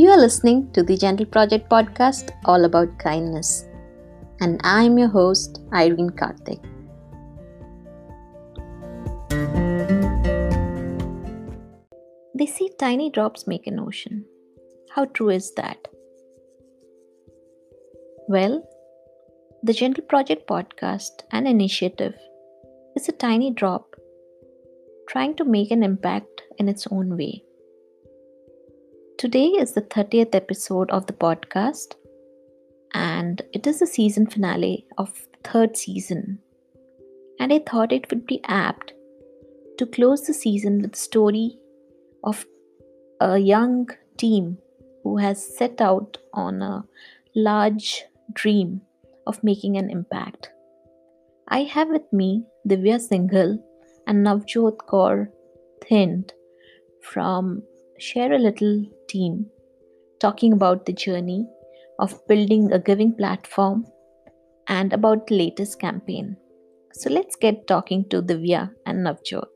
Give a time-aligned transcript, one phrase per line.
[0.00, 3.66] You are listening to the Gentle Project podcast, all about kindness.
[4.38, 6.62] And I'm your host, Irene Karthik.
[12.32, 14.24] They say tiny drops make an ocean.
[14.94, 15.88] How true is that?
[18.28, 18.62] Well,
[19.64, 22.14] the Gentle Project podcast and initiative
[22.94, 23.96] is a tiny drop
[25.08, 27.42] trying to make an impact in its own way.
[29.18, 31.96] Today is the 30th episode of the podcast,
[32.94, 36.38] and it is the season finale of the third season.
[37.40, 38.92] And I thought it would be apt
[39.78, 41.58] to close the season with the story
[42.22, 42.46] of
[43.20, 44.58] a young team
[45.02, 46.84] who has set out on a
[47.34, 48.82] large dream
[49.26, 50.50] of making an impact.
[51.48, 53.58] I have with me Divya Singhal
[54.06, 55.26] and Navjot Kaur
[55.82, 56.30] Thind
[57.02, 57.64] from
[58.00, 59.46] Share a Little team
[60.20, 61.48] talking about the journey
[61.98, 63.86] of building a giving platform
[64.68, 66.36] and about the latest campaign.
[66.92, 69.48] So let's get talking to Divya and Navjot.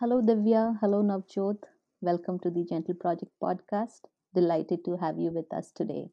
[0.00, 0.78] Hello, Divya.
[0.80, 1.58] Hello, Navjot.
[2.00, 4.00] Welcome to the Gentle Project podcast.
[4.34, 6.08] Delighted to have you with us today.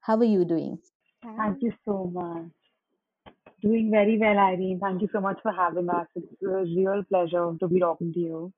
[0.00, 0.80] How are you doing?
[1.22, 2.50] Thank you so much.
[3.62, 4.80] Doing very well, Irene.
[4.80, 6.08] Thank you so much for having us.
[6.16, 8.52] It's a real pleasure to be talking to you.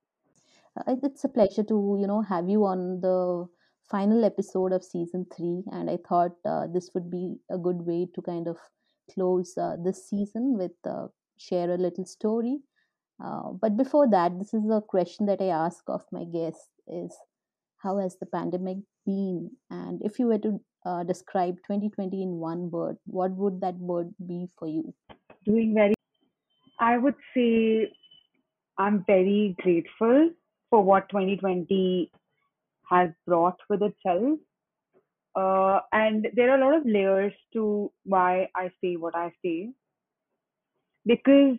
[0.79, 3.47] Uh, it's a pleasure to you know have you on the
[3.91, 8.07] final episode of season three, and I thought uh, this would be a good way
[8.15, 8.59] to kind of
[9.13, 11.07] close uh, this season with uh,
[11.39, 12.59] share a little story.
[13.23, 17.17] Uh, but before that, this is a question that I ask of my guests: is
[17.79, 19.51] how has the pandemic been?
[19.71, 24.15] And if you were to uh, describe 2020 in one word, what would that word
[24.27, 24.95] be for you?
[25.45, 25.95] Doing very,
[26.79, 27.91] I would say
[28.77, 30.31] I'm very grateful
[30.71, 32.11] for what 2020
[32.91, 34.39] has brought with itself.
[35.35, 39.71] Uh, and there are a lot of layers to why I say what I say.
[41.07, 41.59] Because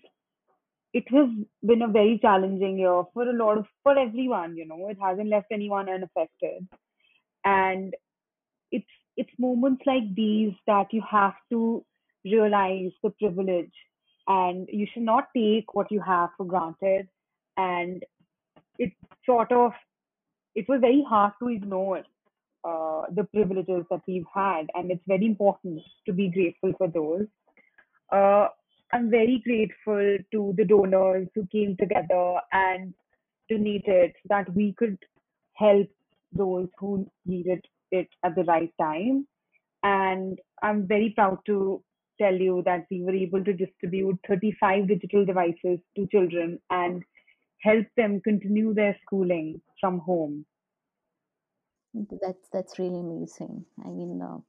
[0.93, 1.29] it has
[1.65, 5.29] been a very challenging year for a lot of, for everyone, you know, it hasn't
[5.29, 6.67] left anyone unaffected.
[7.45, 7.93] And
[8.71, 11.85] it's, it's moments like these that you have to
[12.25, 13.71] realize the privilege
[14.27, 17.07] and you should not take what you have for granted
[17.57, 18.03] and
[18.79, 18.93] it
[19.25, 19.71] sort of
[20.55, 22.03] it was very hard to ignore
[22.63, 27.27] uh, the privileges that we've had, and it's very important to be grateful for those.
[28.11, 28.47] Uh,
[28.91, 32.93] I'm very grateful to the donors who came together and
[33.49, 34.97] donated that we could
[35.53, 35.87] help
[36.33, 39.27] those who needed it at the right time.
[39.83, 41.83] And I'm very proud to
[42.19, 47.03] tell you that we were able to distribute 35 digital devices to children and
[47.61, 50.45] help them continue their schooling from home.
[51.93, 53.65] That's that's really amazing.
[53.83, 54.39] I mean, uh,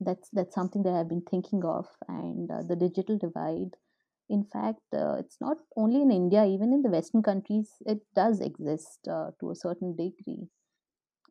[0.00, 3.76] that's that's something that I've been thinking of, and uh, the digital divide.
[4.28, 8.40] In fact, uh, it's not only in India; even in the Western countries, it does
[8.40, 10.48] exist uh, to a certain degree.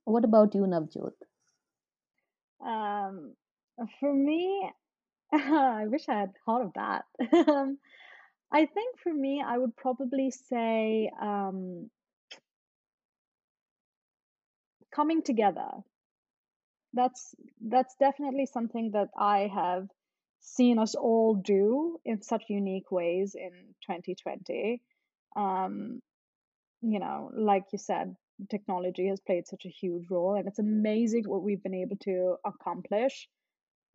[0.06, 1.14] What about you, Navjot?
[2.66, 3.36] Um,
[4.00, 4.70] for me,
[5.34, 7.06] I wish I had thought of that.
[8.54, 11.90] I think for me, I would probably say um,
[14.94, 15.70] coming together.
[16.94, 19.88] That's that's definitely something that I have
[20.40, 23.50] seen us all do in such unique ways in
[23.88, 24.82] 2020.
[25.36, 26.02] Um,
[26.82, 28.16] you know, like you said,
[28.52, 32.36] technology has played such a huge role, and it's amazing what we've been able to
[32.46, 33.28] accomplish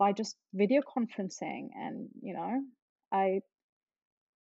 [0.01, 1.69] by just video conferencing.
[1.77, 2.63] And you know,
[3.13, 3.43] I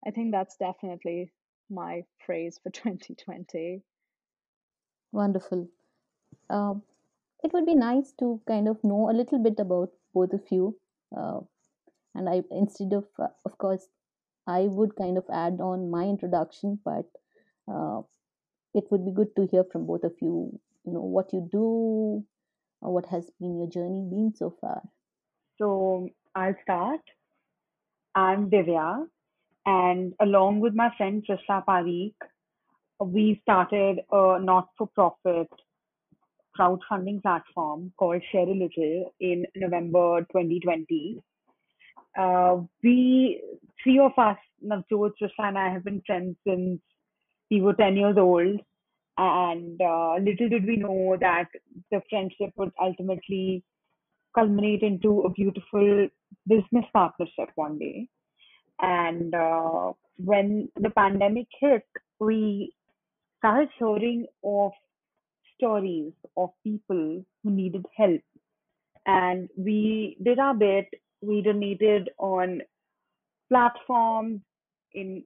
[0.06, 1.33] I think that's definitely
[1.69, 3.83] my phrase for 2020.
[5.12, 5.69] Wonderful.
[6.49, 6.83] Um,
[7.43, 10.78] it would be nice to kind of know a little bit about both of you.
[11.16, 11.41] Uh,
[12.15, 13.89] and I, instead of, uh, of course,
[14.47, 17.06] I would kind of add on my introduction, but
[17.69, 18.03] uh,
[18.75, 20.59] it would be good to hear from both of you.
[20.84, 22.25] You know what you do,
[22.81, 24.83] or what has been your journey been so far.
[25.59, 27.01] So I'll start.
[28.15, 29.07] I'm Divya,
[29.66, 32.15] and along with my friend Trishla Pareek,
[33.01, 35.48] we started a not-for-profit
[36.59, 41.21] crowdfunding platform called Share a Little in November 2020.
[42.18, 43.42] Uh, we,
[43.83, 46.80] three of us, Navjot, Trishla, and I have been friends since
[47.51, 48.60] we were 10 years old.
[49.19, 51.48] And uh, little did we know that
[51.91, 53.65] the friendship would ultimately
[54.34, 56.09] culminate into a beautiful
[56.47, 58.09] business partnership one day.
[58.81, 61.87] And uh, when the pandemic hit,
[62.19, 62.73] we
[63.39, 64.73] started hearing of
[65.57, 68.21] stories of people who needed help.
[69.07, 70.89] And we did our bit.
[71.23, 72.61] We donated on
[73.49, 74.41] platforms
[74.93, 75.25] in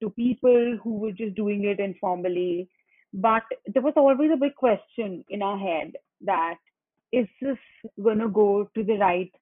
[0.00, 2.68] to people who were just doing it informally.
[3.12, 5.92] But there was always a big question in our head
[6.22, 6.56] that
[7.12, 7.56] is this
[8.02, 9.32] gonna go to the right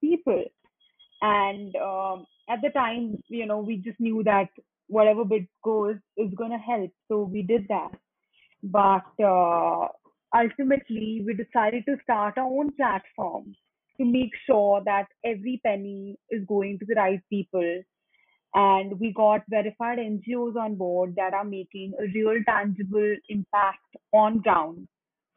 [0.00, 0.44] people?
[1.20, 4.48] And um, at the time, you know, we just knew that
[4.88, 6.90] whatever bit goes is gonna help.
[7.08, 7.92] So we did that.
[8.62, 9.88] But uh,
[10.34, 13.54] ultimately, we decided to start our own platform
[13.98, 17.82] to make sure that every penny is going to the right people
[18.54, 24.38] and we got verified NGOs on board that are making a real tangible impact on
[24.38, 24.86] ground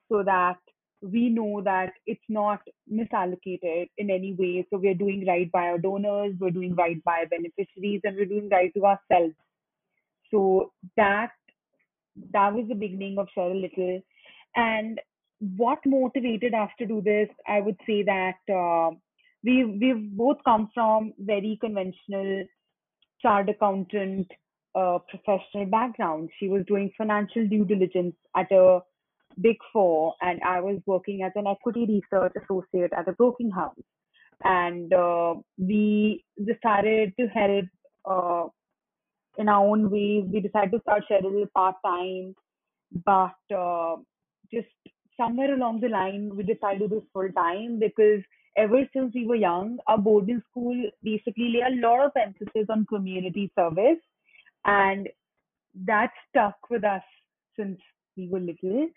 [0.10, 0.58] so that
[1.02, 2.60] we know that it's not
[2.92, 4.66] misallocated in any way.
[4.70, 8.50] So we're doing right by our donors, we're doing right by beneficiaries, and we're doing
[8.50, 9.36] right to ourselves.
[10.32, 11.30] So that
[12.34, 14.02] that was the beginning of a Little.
[14.56, 15.00] And
[15.40, 18.96] what motivated us to do this, I would say that uh,
[19.44, 22.46] we we've both come from very conventional
[23.22, 24.28] chartered accountant
[24.76, 26.30] uh, professional background.
[26.40, 28.80] She was doing financial due diligence at a
[29.42, 33.76] big four, and I was working as an equity research associate at a broking house.
[34.44, 37.66] And uh, we decided to help
[38.06, 38.48] uh,
[39.38, 40.26] in our own ways.
[40.32, 42.36] We decided to start Cheryl part time,
[43.06, 43.98] but uh,
[44.54, 44.68] just
[45.20, 48.22] somewhere along the line, we decided to do full time because
[48.56, 52.86] ever since we were young, our boarding school basically lay a lot of emphasis on
[52.86, 54.00] community service,
[54.66, 55.08] and
[55.86, 57.04] that stuck with us
[57.58, 57.80] since
[58.16, 58.88] we were little.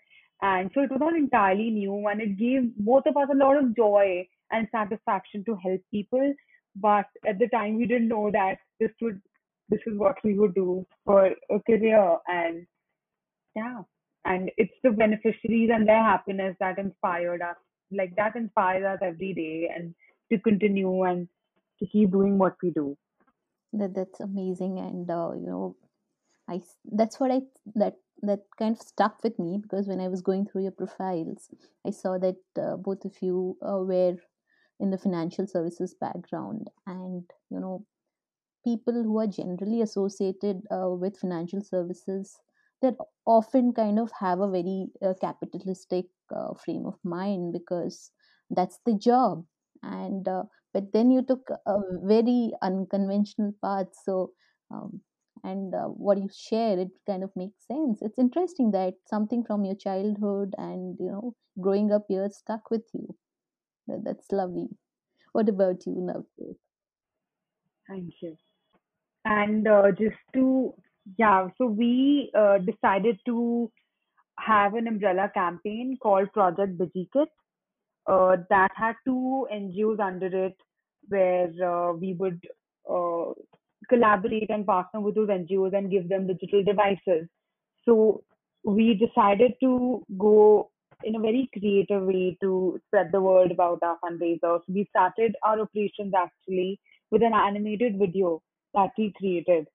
[0.41, 3.57] And so it was not entirely new, and it gave both of us a lot
[3.57, 6.33] of joy and satisfaction to help people.
[6.75, 9.21] But at the time, we didn't know that this would
[9.69, 12.65] this is what we would do for a career, and
[13.55, 13.81] yeah,
[14.25, 17.55] and it's the beneficiaries and their happiness that inspired us.
[17.91, 19.93] Like that inspires us every day, and
[20.31, 21.27] to continue and
[21.79, 22.97] to keep doing what we do.
[23.73, 25.75] That that's amazing, and uh, you know,
[26.47, 26.61] i
[26.91, 27.41] that's what I
[27.75, 31.49] that that kind of stuck with me because when I was going through your profiles,
[31.85, 34.17] I saw that uh, both of you uh, were
[34.79, 37.85] in the financial services background, and you know,
[38.63, 42.37] people who are generally associated uh, with financial services
[42.81, 42.95] that
[43.25, 48.11] often kind of have a very uh, capitalistic uh, frame of mind because
[48.49, 49.45] that's the job.
[49.83, 53.87] And uh, but then you took a very unconventional path.
[54.05, 54.31] So
[54.71, 55.01] um,
[55.43, 59.65] and uh, what you share it kind of makes sense it's interesting that something from
[59.65, 63.15] your childhood and you know growing up here stuck with you
[63.87, 64.67] that, that's lovely
[65.33, 66.55] what about you Navjot?
[67.87, 68.35] Thank you.
[69.25, 70.73] And uh, just to
[71.17, 73.71] yeah, so we uh, decided to
[74.39, 77.27] have an umbrella campaign called Project Bijikit
[78.07, 80.55] uh, that had two NGOs under it
[81.07, 82.39] where uh, we would
[82.89, 83.31] uh,
[83.89, 87.27] collaborate and partner with those NGOs and give them digital devices.
[87.85, 88.23] So
[88.63, 90.69] we decided to go
[91.03, 94.39] in a very creative way to spread the word about our fundraiser.
[94.41, 96.79] So we started our operations actually
[97.11, 98.41] with an animated video
[98.73, 99.67] that we created,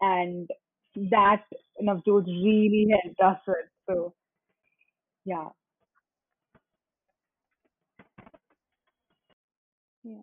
[0.00, 0.48] and
[1.10, 1.42] that
[1.82, 3.66] Navjot really helped us with.
[3.88, 4.14] So
[5.24, 5.48] yeah,
[10.04, 10.20] Yeah,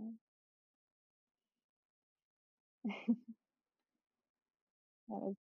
[5.12, 5.36] that was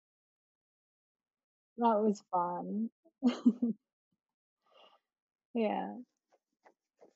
[1.79, 2.91] that was fun.
[5.55, 5.97] Yeah,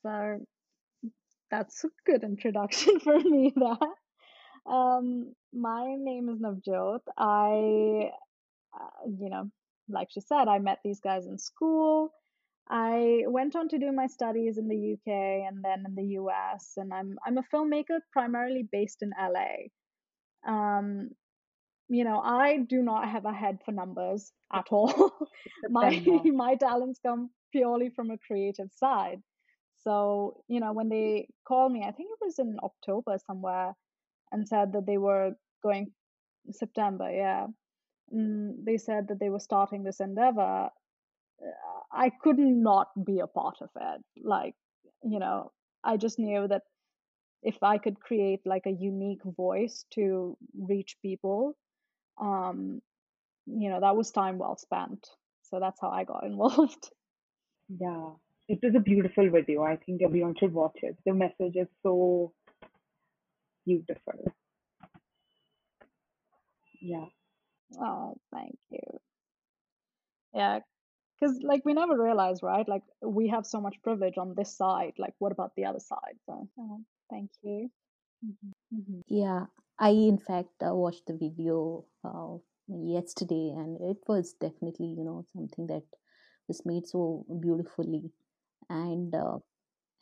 [0.02, 0.40] so
[1.50, 3.90] that's a good introduction for me there.
[4.74, 7.00] Um, my name is Navjot.
[7.18, 8.10] I,
[8.74, 9.50] uh, you know,
[9.88, 12.12] like she said, I met these guys in school.
[12.68, 16.74] I went on to do my studies in the UK and then in the US,
[16.78, 19.68] and I'm I'm a filmmaker primarily based in LA.
[20.46, 21.10] Um,
[21.88, 25.12] you know, I do not have a head for numbers at all.
[25.68, 29.20] my my talents come purely from a creative side.
[29.82, 33.74] So, you know, when they called me, I think it was in October somewhere,
[34.32, 35.92] and said that they were going
[36.50, 37.46] September, yeah.
[38.14, 40.68] Mm, they said that they were starting this endeavor.
[41.92, 44.02] I could not be a part of it.
[44.22, 44.54] Like,
[45.02, 46.62] you know, I just knew that
[47.42, 51.56] if I could create like a unique voice to reach people,
[52.20, 52.80] um,
[53.46, 55.06] you know, that was time well spent.
[55.42, 56.90] So that's how I got involved.
[57.68, 58.10] Yeah,
[58.48, 59.62] it was a beautiful video.
[59.62, 60.96] I think everyone should watch it.
[61.06, 62.32] The message is so
[63.66, 64.32] beautiful.
[66.80, 67.06] Yeah.
[67.78, 69.00] Oh, thank you.
[70.34, 70.60] Yeah,
[71.18, 74.92] because like we never realize right like we have so much privilege on this side
[74.98, 76.80] like what about the other side so oh,
[77.10, 77.70] thank you
[78.24, 78.78] mm-hmm.
[78.78, 79.00] Mm-hmm.
[79.08, 79.46] Yeah,
[79.78, 82.36] I in fact uh, watched the video uh,
[82.68, 85.84] yesterday, and it was definitely you know something that
[86.48, 88.12] was made so beautifully,
[88.70, 89.38] and uh,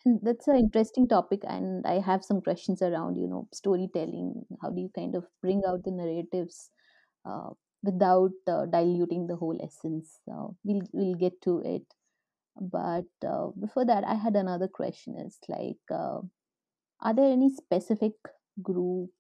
[0.05, 1.43] and that's an interesting topic.
[1.45, 4.47] And I have some questions around you know storytelling.
[4.63, 6.71] How do you kind of bring out the narratives
[7.27, 7.51] uh,
[7.83, 10.21] without uh, diluting the whole essence?
[10.31, 11.87] Uh, we'll we'll get to it,
[12.61, 15.17] but uh, before that, I had another question.
[15.19, 15.81] It's like.
[15.91, 16.21] Uh,
[17.01, 18.15] are there any specific
[18.63, 19.11] group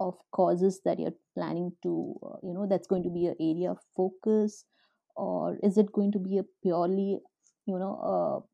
[0.00, 3.70] of causes that you're planning to uh, you know that's going to be an area
[3.70, 4.64] of focus?
[5.16, 7.18] Or is it going to be a purely
[7.66, 8.44] you know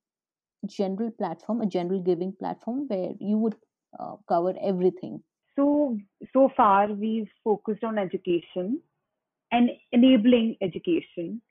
[0.62, 3.56] a general platform a general giving platform where you would
[3.98, 5.22] uh, cover everything?
[5.56, 5.98] So
[6.32, 8.80] so far we've focused on education
[9.50, 11.42] and enabling education.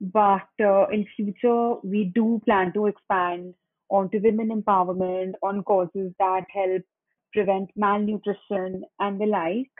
[0.00, 3.54] But uh, in future we do plan to expand
[3.90, 6.82] onto women empowerment on causes that help
[7.32, 9.70] prevent malnutrition and the like.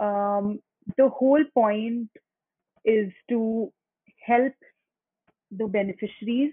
[0.00, 0.60] Um,
[0.96, 2.08] the whole point
[2.84, 3.72] is to
[4.24, 4.52] help
[5.50, 6.52] the beneficiaries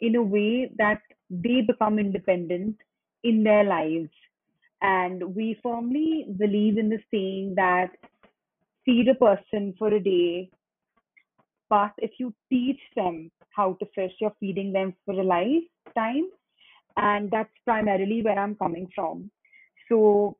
[0.00, 2.76] in a way that they become independent
[3.22, 4.10] in their lives.
[4.82, 7.90] And we firmly believe in the saying that
[8.84, 10.50] feed a person for a day,
[11.70, 16.28] but if you teach them how to fish, you're feeding them for a lifetime.
[16.96, 19.30] And that's primarily where I'm coming from.
[19.88, 20.36] So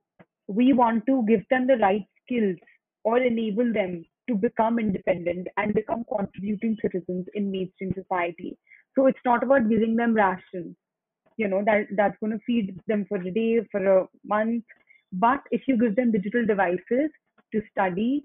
[0.49, 2.57] we want to give them the right skills
[3.05, 8.57] or enable them to become independent and become contributing citizens in mainstream society.
[8.95, 10.77] So it's not about giving them rations,
[11.37, 14.65] you know, that that's going to feed them for a day, for a month.
[15.13, 17.11] But if you give them digital devices
[17.53, 18.25] to study,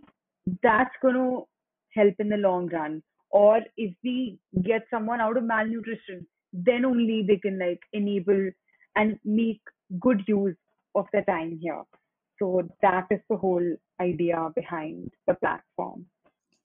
[0.64, 1.48] that's going to
[1.94, 3.04] help in the long run.
[3.32, 8.50] Or if we get someone out of malnutrition, then only they can like enable
[8.96, 9.62] and make
[10.00, 10.56] good use
[10.96, 11.84] of the time here.
[12.40, 16.06] So that is the whole idea behind the platform.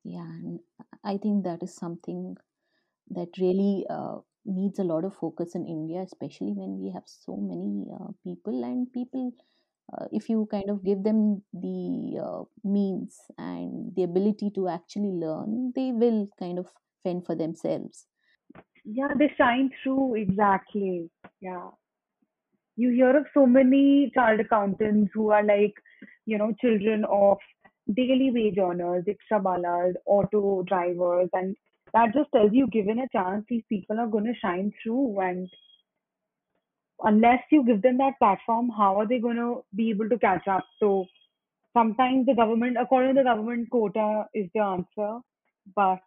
[0.05, 0.61] Yeah, and
[1.03, 2.37] I think that is something
[3.11, 7.37] that really uh, needs a lot of focus in India, especially when we have so
[7.37, 9.33] many uh, people and people.
[9.93, 15.13] Uh, if you kind of give them the uh, means and the ability to actually
[15.13, 16.69] learn, they will kind of
[17.03, 18.07] fend for themselves.
[18.85, 21.11] Yeah, they shine through exactly.
[21.41, 21.71] Yeah
[22.77, 25.75] you hear of so many chartered accountants who are like,
[26.27, 27.39] you know, children of
[27.95, 31.57] daily wage earners, extra balas, auto drivers, and
[31.93, 35.21] that just tells you, given a chance, these people are going to shine through.
[35.21, 35.49] And
[37.01, 40.49] unless you give them that platform, how are they going to be able to catch
[40.49, 40.65] up?
[40.81, 41.07] So
[41.73, 45.21] sometimes the government, according to the government, quota is the answer,
[45.77, 46.01] but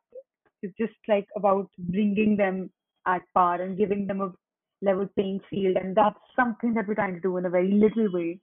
[0.62, 2.70] it's just like about bringing them
[3.06, 4.32] at par and giving them a
[4.82, 8.12] level playing field, and that's something that we're trying to do in a very little
[8.12, 8.40] way.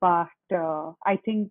[0.00, 1.50] But uh, I think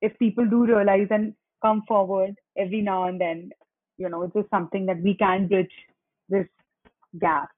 [0.00, 3.50] if people do realize and come forward every now and then,
[3.98, 5.72] you know, it's just something that we can bridge
[6.28, 6.46] this
[7.20, 7.50] gap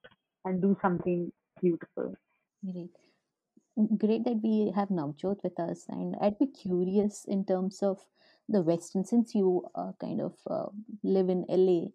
[0.44, 2.14] and do something beautiful.
[2.64, 2.90] Great.
[3.98, 7.98] Great that we have Navjot with us, and I'd be curious in terms of
[8.48, 10.66] the Western, since you uh, kind of uh,
[11.02, 11.88] live in LA,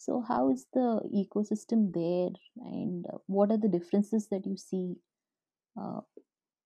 [0.00, 4.96] so, how is the ecosystem there, and uh, what are the differences that you see
[5.78, 6.00] uh,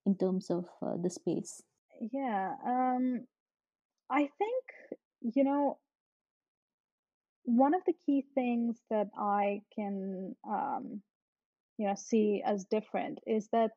[0.06, 1.60] in terms of uh, the space?
[2.12, 3.26] Yeah, um,
[4.08, 4.64] I think,
[5.34, 5.78] you know,
[7.42, 11.02] one of the key things that I can, um,
[11.76, 13.72] you know, see as different is that,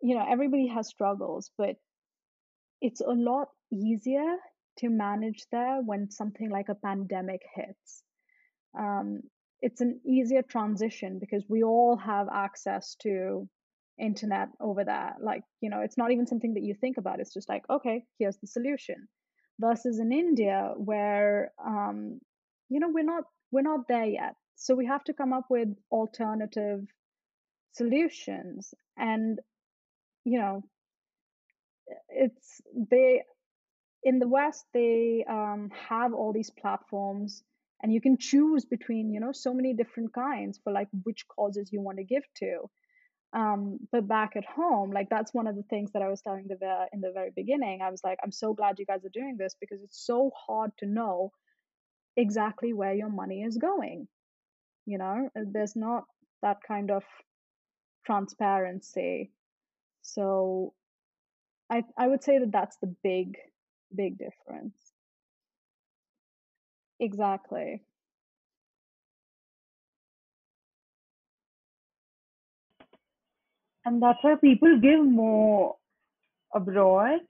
[0.00, 1.76] you know, everybody has struggles, but
[2.80, 4.36] it's a lot easier
[4.78, 8.04] to manage there when something like a pandemic hits
[8.78, 9.20] um,
[9.60, 13.48] it's an easier transition because we all have access to
[13.98, 15.14] internet over there.
[15.20, 17.20] Like you know it's not even something that you think about.
[17.20, 19.08] It's just like okay here's the solution.
[19.58, 22.20] Versus in india where um,
[22.68, 24.34] you know we're not we're not there yet.
[24.56, 26.86] So we have to come up with alternative
[27.72, 28.74] solutions.
[28.96, 29.38] And
[30.24, 30.62] you know
[32.08, 33.22] it's they
[34.02, 37.42] in the west they um, have all these platforms
[37.82, 41.70] and you can choose between you know so many different kinds for like which causes
[41.72, 42.70] you want to give to.
[43.32, 46.46] Um, but back at home like that's one of the things that i was telling
[46.48, 47.82] the in the very beginning.
[47.82, 50.70] I was like i'm so glad you guys are doing this because it's so hard
[50.78, 51.32] to know
[52.16, 54.08] exactly where your money is going.
[54.86, 55.28] You know?
[55.36, 56.04] Uh, there's not
[56.42, 57.02] that kind of
[58.06, 59.32] transparency.
[60.02, 60.72] So
[61.70, 63.36] i i would say that that's the big
[63.94, 64.85] big difference
[67.00, 67.86] Exactly.
[73.86, 75.76] And that's why people give more
[76.54, 77.20] abroad.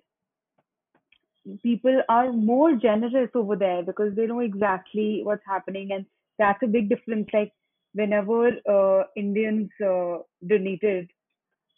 [1.62, 6.04] People are more generous over there because they know exactly what's happening, and
[6.38, 7.28] that's a big difference.
[7.32, 7.52] Like
[7.94, 11.08] whenever uh, Indians uh, donated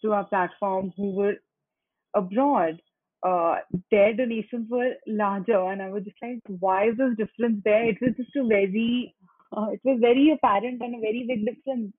[0.03, 1.35] to our platform who were
[2.15, 2.81] abroad,
[3.23, 3.57] uh,
[3.91, 7.99] their donations were larger and i was just like why is this difference there it
[8.01, 9.15] was just a very
[9.57, 11.93] uh, it was very apparent and a very big difference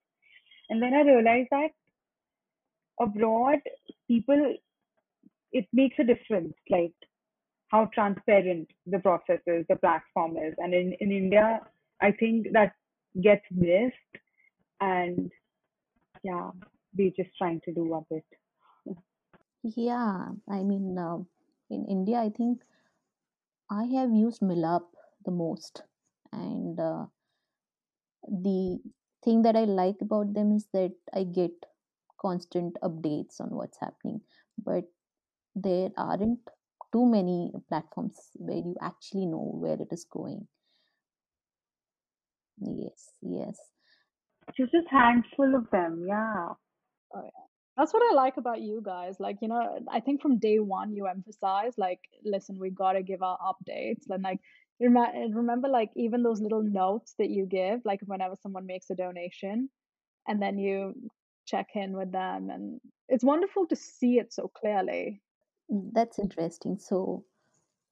[0.69, 1.71] and then i realized that
[3.01, 3.59] abroad
[4.07, 4.55] people
[5.51, 6.93] it makes a difference like
[7.69, 10.53] how transparent the process is, the platform is.
[10.57, 11.59] And in, in India,
[12.01, 12.73] I think that
[13.21, 13.95] gets missed.
[14.81, 15.31] And
[16.23, 16.49] yeah,
[16.97, 18.25] we're just trying to do a bit.
[19.63, 21.19] Yeah, I mean, uh,
[21.69, 22.61] in India, I think
[23.71, 24.93] I have used Milap
[25.25, 25.81] the most.
[26.31, 27.07] And uh,
[28.27, 28.79] the
[29.23, 31.65] thing that I like about them is that I get
[32.19, 34.21] constant updates on what's happening.
[34.57, 34.85] But
[35.55, 36.49] there aren't
[36.93, 40.47] too many platforms where you actually know where it is going.
[42.61, 43.71] Yes, yes.
[44.55, 46.53] Just a handful of them, yeah.
[47.79, 49.21] That's what I like about you guys.
[49.21, 53.23] Like, you know, I think from day one you emphasize, like, listen, we gotta give
[53.23, 54.09] our updates.
[54.09, 54.41] And like
[54.81, 59.69] remember like even those little notes that you give, like whenever someone makes a donation
[60.27, 60.95] and then you
[61.47, 65.21] check in with them and it's wonderful to see it so clearly.
[65.69, 66.77] That's interesting.
[66.79, 67.25] So,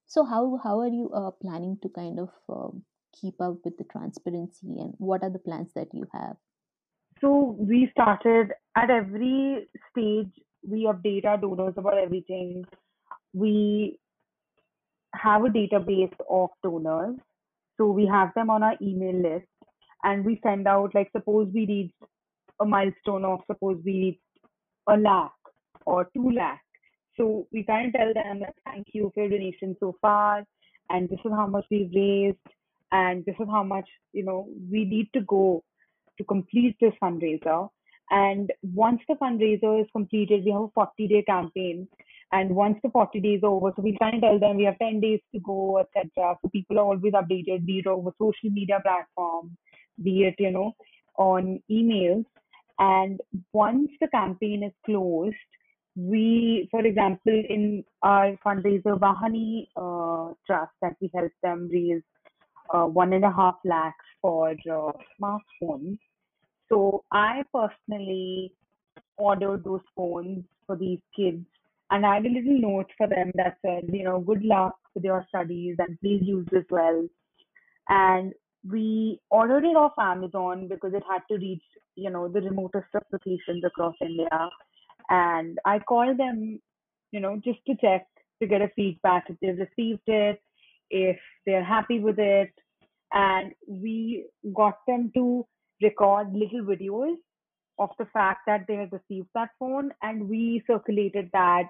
[0.07, 3.85] so how how are you uh, planning to kind of um, keep up with the
[3.85, 6.37] transparency, and what are the plans that you have?
[7.21, 10.31] So we started at every stage,
[10.67, 12.65] we update our donors about everything.
[13.33, 13.99] We
[15.15, 17.17] have a database of donors.
[17.77, 19.47] So we have them on our email list
[20.03, 22.11] and we send out, like, suppose we reached
[22.59, 24.19] a milestone of, suppose we reached
[24.87, 25.31] a lakh
[25.85, 26.61] or two lakh.
[27.15, 30.43] So we kind of tell them thank you for your donation so far,
[30.89, 32.37] and this is how much we've raised,
[32.91, 35.63] and this is how much you know we need to go
[36.17, 37.69] to complete this fundraiser.
[38.09, 41.87] And once the fundraiser is completed, we have a 40 day campaign.
[42.31, 44.79] And once the 40 days are over, so we kind of tell them we have
[44.79, 46.37] 10 days to go, etc.
[46.41, 49.57] So people are always updated, be it over social media platform,
[50.03, 50.73] be it, you know,
[51.17, 52.25] on emails.
[52.79, 53.21] And
[53.53, 55.35] once the campaign is closed,
[55.95, 62.03] we, for example, in our fundraiser Vahani uh, Trust, that we help them raise
[62.73, 65.97] uh, one and a half lakhs for uh, smartphones.
[66.69, 68.53] So I personally
[69.17, 71.45] ordered those phones for these kids,
[71.89, 75.03] and I had a little note for them that said, you know, good luck with
[75.03, 77.07] your studies and please use this well.
[77.89, 78.33] And
[78.69, 81.63] we ordered it off Amazon because it had to reach,
[81.95, 84.49] you know, the remotest of locations across India.
[85.09, 86.59] And I called them,
[87.11, 88.07] you know, just to check
[88.41, 90.41] to get a feedback if they've received it,
[90.89, 92.51] if they're happy with it.
[93.13, 95.45] And we got them to
[95.81, 97.15] record little videos
[97.79, 101.69] of the fact that they had received that phone and we circulated that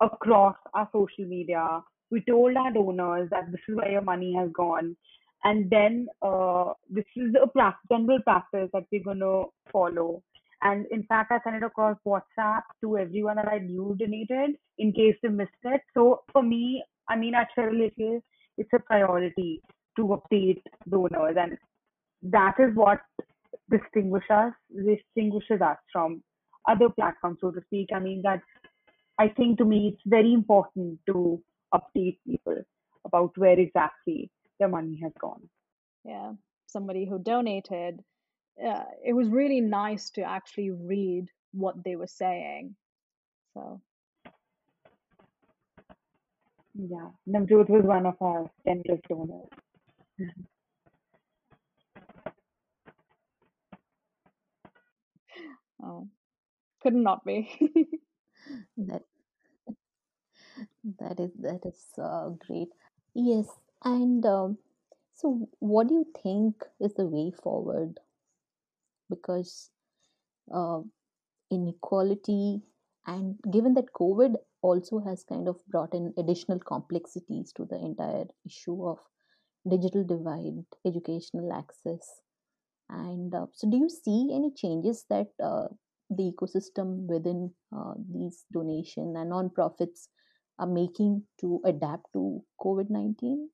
[0.00, 1.80] across our social media.
[2.10, 4.96] We told our donors that this is where your money has gone.
[5.44, 7.46] And then uh, this is a
[7.90, 10.22] general practice that we're going to follow.
[10.62, 14.92] And in fact, I sent it across WhatsApp to everyone that I knew donated in
[14.92, 15.80] case they missed it.
[15.94, 18.20] So for me, I mean, at Share Little,
[18.58, 19.62] it's a priority
[19.96, 21.36] to update donors.
[21.38, 21.56] And
[22.22, 23.00] that is what
[23.70, 26.22] distinguishes us distinguishes us from
[26.68, 27.88] other platforms, so to speak.
[27.94, 28.42] I mean that
[29.18, 31.42] I think to me it's very important to
[31.74, 32.62] update people
[33.04, 35.48] about where exactly their money has gone.
[36.04, 36.32] Yeah,
[36.66, 38.00] somebody who donated.
[38.62, 42.74] Uh, it was really nice to actually read what they were saying.
[43.54, 43.80] So
[46.78, 49.48] yeah, Navjot was one of our generous donors.
[55.82, 56.08] oh,
[56.82, 57.50] could not be.
[58.78, 59.02] that
[60.98, 62.68] that is that is uh, great.
[63.14, 63.46] Yes,
[63.84, 64.58] and um,
[65.14, 68.00] so what do you think is the way forward?
[69.10, 69.70] Because
[70.52, 70.82] uh,
[71.50, 72.62] inequality
[73.06, 78.26] and given that COVID also has kind of brought in additional complexities to the entire
[78.46, 78.98] issue of
[79.68, 82.20] digital divide, educational access,
[82.90, 85.68] and uh, so, do you see any changes that uh,
[86.10, 90.08] the ecosystem within uh, these donation and non-profits
[90.58, 93.50] are making to adapt to COVID nineteen?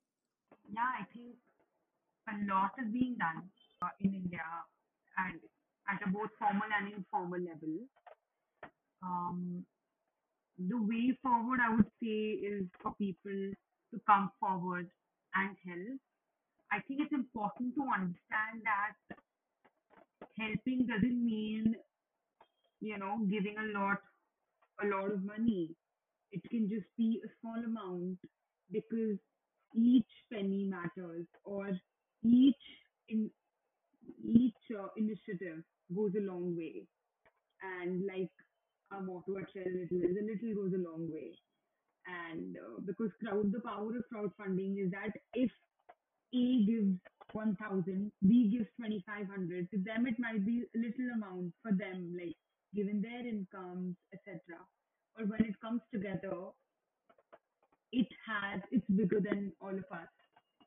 [0.71, 1.35] Yeah, I think
[2.29, 3.43] a lot is being done
[3.83, 4.41] uh, in India
[5.17, 5.39] and
[5.89, 7.85] at a both formal and informal level.
[9.05, 9.65] Um,
[10.57, 13.51] the way forward, I would say, is for people
[13.93, 14.89] to come forward
[15.35, 15.99] and help.
[16.71, 19.17] I think it's important to understand that
[20.37, 21.75] helping doesn't mean,
[22.81, 23.99] you know, giving a lot,
[24.83, 25.75] a lot of money.
[26.31, 28.19] It can just be a small amount
[28.71, 29.17] because
[29.75, 31.69] each penny matters or
[32.23, 32.55] each
[33.09, 33.29] in
[34.23, 35.63] each uh, initiative
[35.95, 36.87] goes a long way.
[37.63, 38.31] And like
[38.91, 41.33] our motto at Share a Little is a little goes a long way.
[42.07, 45.51] And uh, because crowd, the power of crowdfunding is that if
[46.33, 46.99] A gives
[47.33, 52.35] 1000, B gives 2500, to them it might be a little amount for them, like
[52.75, 54.39] given their incomes, etc.
[55.17, 56.51] But when it comes together,
[57.91, 60.11] it has, it's bigger than all of us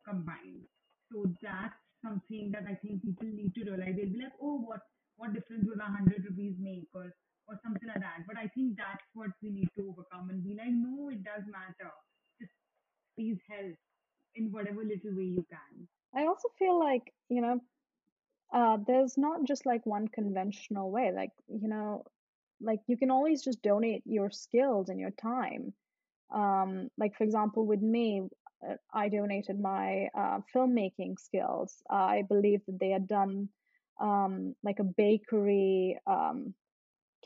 [0.07, 0.66] combined.
[1.12, 3.94] So that's something that I think people need to realize.
[3.96, 4.81] They'll be like, oh, what
[5.16, 7.12] what difference will a hundred rupees make or
[7.48, 8.26] or something like that.
[8.26, 11.44] But I think that's what we need to overcome and be like, no, it does
[11.50, 11.90] matter.
[12.40, 12.52] Just
[13.16, 13.74] please help
[14.37, 15.88] in whatever little way you can.
[16.14, 17.61] I also feel like, you know,
[18.52, 21.12] uh, there's not just like one conventional way.
[21.14, 22.04] Like, you know,
[22.61, 25.72] like you can always just donate your skills and your time.
[26.34, 28.22] Um, like, for example, with me,
[28.66, 31.82] uh, I donated my uh, filmmaking skills.
[31.90, 33.48] I believe that they had done
[34.00, 36.54] um, like a bakery um,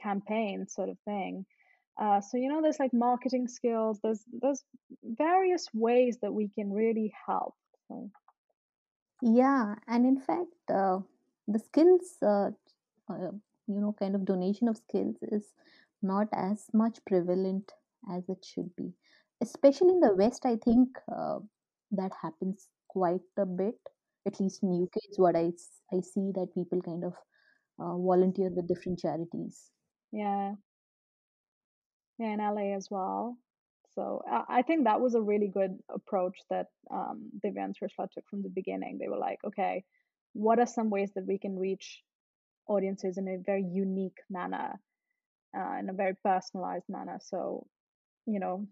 [0.02, 1.44] campaign sort of thing.
[2.00, 3.98] Uh, so you know, there's like marketing skills.
[4.02, 4.64] There's there's
[5.04, 7.54] various ways that we can really help.
[7.88, 8.10] So
[9.20, 11.00] Yeah, and in fact, uh,
[11.46, 12.50] the skills, uh,
[13.10, 13.32] uh,
[13.66, 15.52] you know, kind of donation of skills is
[16.02, 17.70] not as much prevalent
[18.10, 18.92] as it should be.
[19.40, 21.38] Especially in the West, I think uh,
[21.92, 23.78] that happens quite a bit.
[24.26, 25.52] At least in UK is what I
[25.92, 27.14] I see that people kind of
[27.78, 29.70] uh, volunteer with different charities.
[30.12, 30.54] Yeah,
[32.18, 33.36] yeah, in LA as well.
[33.94, 38.26] So I think that was a really good approach that um, Divya and Trishla took
[38.28, 38.98] from the beginning.
[38.98, 39.84] They were like, okay,
[40.32, 42.02] what are some ways that we can reach
[42.68, 44.80] audiences in a very unique manner,
[45.56, 47.18] uh, in a very personalized manner?
[47.22, 47.66] So,
[48.26, 48.66] you know,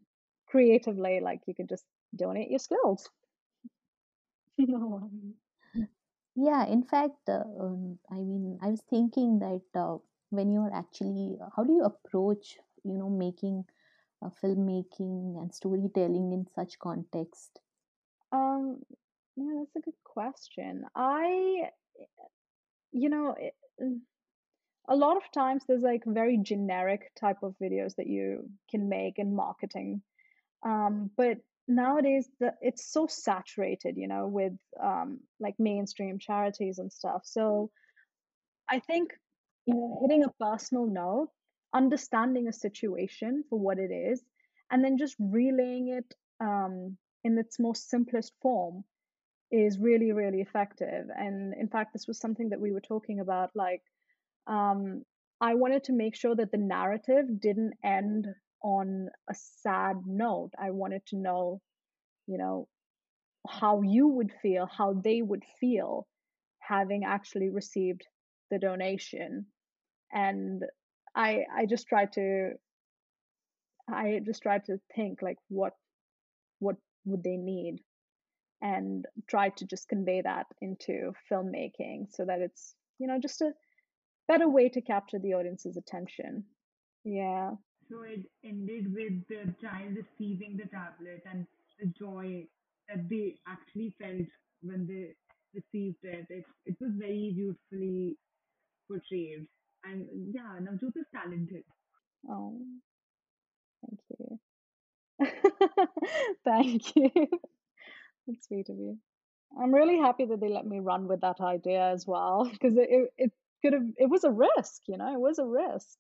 [0.49, 1.85] creatively, like you could just
[2.17, 3.09] donate your skills.
[4.59, 5.11] No.
[6.35, 9.99] Yeah, in fact, uh, um, I mean, I was thinking that uh,
[10.31, 13.65] when you're actually, how do you approach, you know, making
[14.25, 17.61] uh, filmmaking and storytelling in such context?
[18.33, 18.79] Um,
[19.37, 20.85] yeah, that's a good question.
[20.95, 21.71] I,
[22.93, 23.99] you know, it, mm,
[24.89, 29.19] a lot of times there's like very generic type of videos that you can make
[29.19, 30.03] in marketing.
[30.65, 31.39] Um, but
[31.69, 37.23] nowadays the it's so saturated, you know, with um like mainstream charities and stuff.
[37.25, 37.71] So
[38.69, 39.11] I think,
[39.67, 41.31] you know, hitting a personal note,
[41.75, 44.23] understanding a situation for what it is,
[44.71, 48.85] and then just relaying it um in its most simplest form
[49.51, 51.07] is really, really effective.
[51.17, 53.51] And in fact, this was something that we were talking about.
[53.55, 53.83] Like,
[54.47, 55.05] um,
[55.41, 58.27] I wanted to make sure that the narrative didn't end
[58.63, 60.51] on a sad note.
[60.59, 61.61] I wanted to know,
[62.27, 62.69] you know,
[63.49, 66.07] how you would feel, how they would feel
[66.61, 68.07] having actually received
[68.51, 69.47] the donation.
[70.13, 70.65] And
[71.15, 72.53] I I just tried to
[73.89, 75.75] I just tried to think like what
[76.61, 77.81] what would they need
[78.63, 83.53] and try to just convey that into filmmaking so that it's you know just a
[84.29, 86.45] better way to capture the audience's attention
[87.05, 87.53] yeah
[87.89, 91.47] So it ended with the child receiving the tablet and
[91.81, 92.47] the joy
[92.89, 94.29] that they actually felt
[94.63, 95.15] when they
[95.55, 96.27] received it.
[96.31, 98.17] It, it was very beautifully
[98.91, 99.47] portrayed.
[99.85, 101.65] And yeah, Navjot is talented.
[102.29, 102.61] oh
[103.83, 104.39] thank you
[106.45, 107.11] thank you
[108.27, 108.99] that's sweet of you
[109.61, 112.89] i'm really happy that they let me run with that idea as well because it,
[112.91, 115.99] it, it could have it was a risk you know it was a risk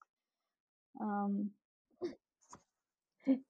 [1.00, 1.50] um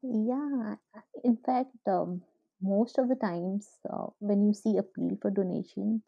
[0.02, 0.76] Yeah,
[1.24, 2.22] in fact, um,
[2.60, 6.02] most of the times uh, when you see appeal for donations,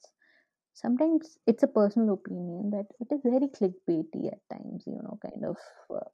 [0.74, 5.44] sometimes it's a personal opinion that it is very clickbaity at times, you know, kind
[5.44, 5.56] of
[5.94, 6.08] uh,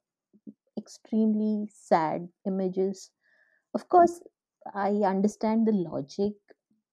[0.77, 3.11] extremely sad images.
[3.73, 4.21] Of course,
[4.73, 6.33] I understand the logic,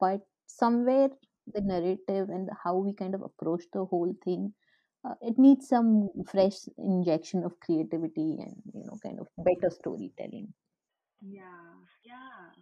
[0.00, 1.11] but somewhere
[1.55, 4.55] the narrative and how we kind of approach the whole thing,
[5.05, 10.52] uh, it needs some fresh injection of creativity and, you know, kind of better storytelling.
[11.20, 11.72] Yeah,
[12.05, 12.52] yeah.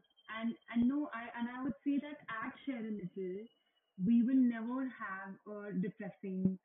[0.40, 3.46] And and no, I and I would say that at Share a Little,
[4.02, 6.58] we will never have a depressing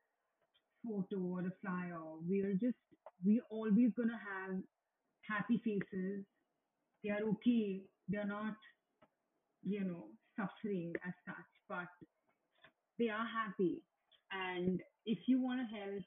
[0.85, 1.99] photo or a flyer.
[2.27, 2.77] We are just
[3.25, 4.57] we always gonna have
[5.29, 6.25] happy faces.
[7.03, 7.81] They are okay.
[8.07, 8.55] They're not,
[9.63, 11.87] you know, suffering as such, but
[12.97, 13.81] they are happy.
[14.31, 16.03] And if you want to help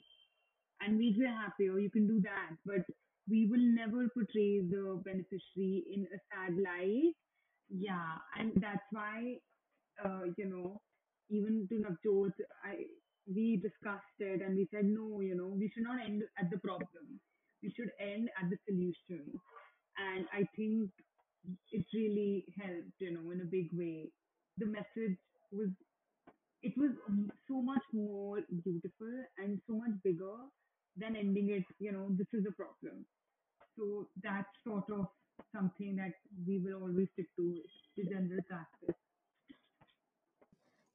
[0.81, 2.57] and make them happier, you can do that.
[2.67, 2.85] But
[3.29, 7.15] we will never portray the beneficiary in a sad light.
[7.71, 9.37] Yeah, and that's why
[10.05, 10.81] uh, you know,
[11.31, 12.33] even to Navjot,
[12.65, 12.85] I
[13.33, 16.59] we discussed it and we said no, you know, we should not end at the
[16.59, 17.21] problem.
[17.63, 19.41] We should end at the solution.
[19.97, 20.91] And I think
[21.71, 24.11] it really helped, you know, in a big way.
[24.59, 25.19] The message
[25.53, 25.69] was
[26.63, 30.37] it was um, so much more beautiful and so much bigger
[30.97, 33.05] than ending it, you know, this is a problem.
[33.77, 35.07] So that's sort of
[35.55, 36.13] something that
[36.47, 37.55] we will always stick to
[37.97, 38.97] the general practice.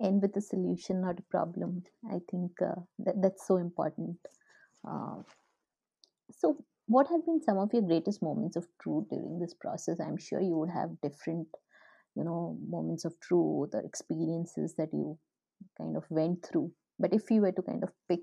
[0.02, 1.84] End with a solution, not a problem.
[2.10, 4.18] I think uh, that, that's so important.
[4.88, 5.22] Uh,
[6.32, 10.00] so, what have been some of your greatest moments of truth during this process?
[10.00, 11.48] I'm sure you would have different,
[12.16, 15.18] you know, moments of truth or experiences that you
[15.78, 16.72] kind of went through.
[17.00, 18.22] But if you were to kind of pick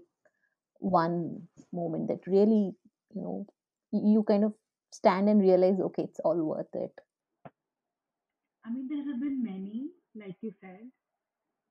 [0.79, 2.73] one moment that really,
[3.15, 3.47] you know,
[3.93, 4.55] you kind of
[4.93, 6.93] stand and realize, okay, it's all worth it.
[8.65, 10.81] I mean, there have been many, like you said,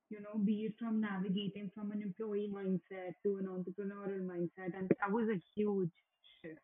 [0.09, 1.01] you know, be it from
[1.33, 4.77] navigating from an employee mindset to an entrepreneurial mindset.
[4.77, 5.91] And that was a huge
[6.41, 6.59] shift.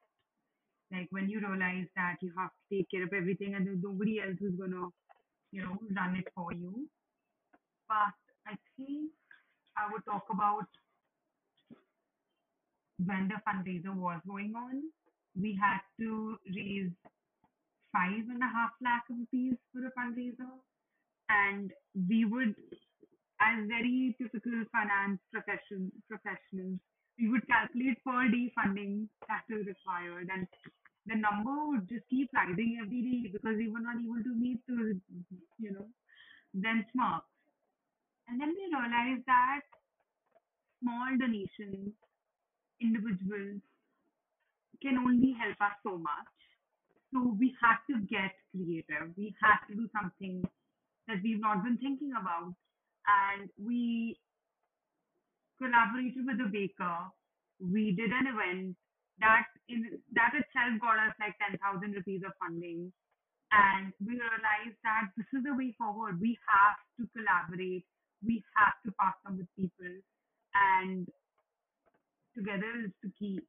[0.91, 4.19] Like when you realize that you have to take care of everything and there's nobody
[4.19, 4.87] else who's gonna,
[5.51, 6.87] you know, run it for you.
[7.87, 8.13] But
[8.47, 9.11] I think
[9.77, 10.67] I would talk about
[13.05, 14.83] when the fundraiser was going on.
[15.39, 16.91] We had to raise
[17.93, 20.51] five and a half lakh rupees for a fundraiser.
[21.29, 21.71] And
[22.09, 22.55] we would
[23.41, 26.79] as very typical finance profession professionals,
[27.19, 30.47] we would calculate per day funding that is required, and
[31.05, 34.59] the number would just keep rising every day because we were not able to meet
[34.67, 34.95] those,
[35.57, 35.87] you know,
[36.55, 37.27] benchmarks.
[38.27, 39.61] And then we realized that
[40.81, 41.91] small donations,
[42.81, 43.61] individuals,
[44.81, 46.35] can only help us so much.
[47.11, 49.11] So we had to get creative.
[49.17, 50.43] We had to do something
[51.07, 52.53] that we've not been thinking about
[53.09, 54.17] and we
[55.57, 56.97] collaborated with a baker.
[57.59, 58.75] We did an event
[59.19, 62.91] that in that itself got us like ten thousand rupees of funding,
[63.51, 66.21] and we realized that this is the way forward.
[66.21, 67.85] We have to collaborate.
[68.25, 69.91] We have to partner with people,
[70.55, 71.07] and
[72.35, 73.41] together is the key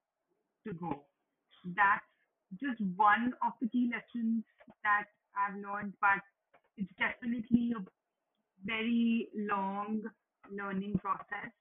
[0.66, 1.04] to go.
[1.76, 2.04] That's
[2.58, 4.44] just one of the key lessons
[4.82, 6.22] that I've learned, but
[6.76, 7.80] it's definitely a
[8.64, 10.02] very long
[10.50, 11.52] learning process.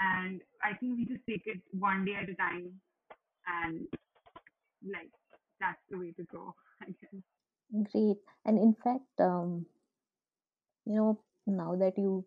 [0.00, 2.72] And I think we just take it one day at a time
[3.46, 3.86] and
[4.84, 5.10] like
[5.60, 7.22] that's the way to go, I guess.
[7.92, 8.18] Great.
[8.44, 9.66] And in fact, um,
[10.86, 12.24] you know, now that you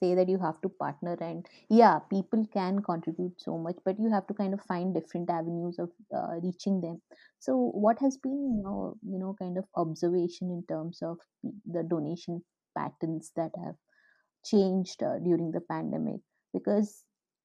[0.00, 4.10] say that you have to partner and yeah, people can contribute so much, but you
[4.10, 7.00] have to kind of find different avenues of uh, reaching them.
[7.38, 11.18] So, what has been, you know, you know, kind of observation in terms of
[11.66, 12.42] the donation
[12.76, 13.76] patterns that have
[14.44, 16.20] changed uh, during the pandemic.
[16.52, 17.04] Because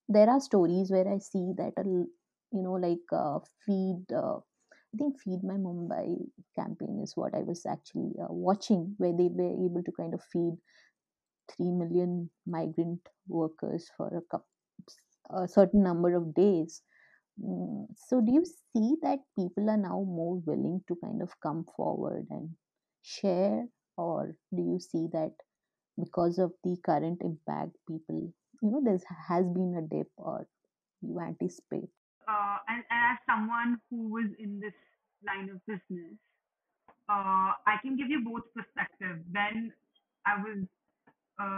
[0.09, 2.07] there are stories where i see that l-
[2.53, 6.05] you know like uh, feed uh, i think feed my mumbai
[6.59, 10.23] campaign is what i was actually uh, watching where they were able to kind of
[10.33, 10.55] feed
[11.51, 14.43] 3 million migrant workers for a, coup
[15.31, 16.83] a certain number of days.
[17.41, 21.65] Mm, so do you see that people are now more willing to kind of come
[21.75, 22.55] forward and
[23.01, 25.31] share or do you see that
[25.97, 28.31] because of the current impact people
[28.61, 30.47] you know there has been a dip or
[31.01, 31.89] you anticipate
[32.27, 34.75] Uh, and, as someone who was in this
[35.27, 36.15] line of business,
[37.07, 39.23] uh, I can give you both perspectives.
[39.31, 39.71] When
[40.25, 40.59] I was
[41.39, 41.49] a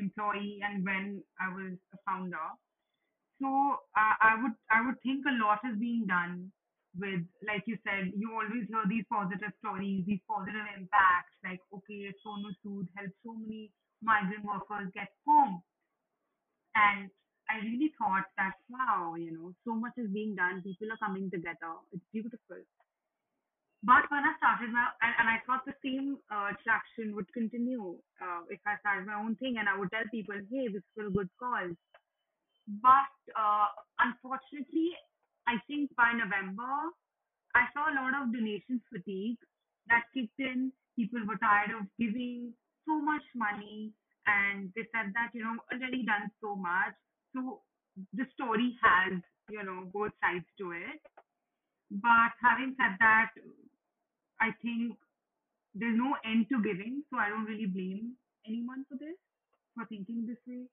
[0.00, 2.48] employee and when I was a founder,
[3.40, 3.46] So
[3.94, 6.50] uh, I would I would think a lot is being done
[6.96, 12.12] with, like you said, you always hear these positive stories, these positive impacts, like okay,
[12.24, 13.70] Sonu Sood helped so many
[14.00, 15.60] migrant workers get home,
[16.74, 17.10] and
[17.50, 21.30] I really thought that wow, you know, so much is being done, people are coming
[21.30, 22.62] together, it's beautiful.
[23.82, 27.94] But when I started my, and, and I thought the same uh, traction would continue
[28.18, 31.06] uh, if I started my own thing, and I would tell people, hey, this is
[31.06, 31.78] a good cause.
[32.66, 33.70] But uh,
[34.02, 34.98] unfortunately,
[35.48, 36.92] I think by November,
[37.56, 39.40] I saw a lot of donations fatigue
[39.88, 40.72] that kicked in.
[40.92, 42.52] People were tired of giving
[42.84, 43.92] so much money,
[44.26, 46.92] and they said that, you know, already done so much.
[47.32, 47.64] So
[48.12, 49.16] the story has,
[49.48, 51.00] you know, both sides to it.
[51.90, 53.32] But having said that,
[54.40, 54.92] I think
[55.74, 59.16] there's no end to giving, so I don't really blame anyone for this,
[59.74, 60.68] for thinking this way.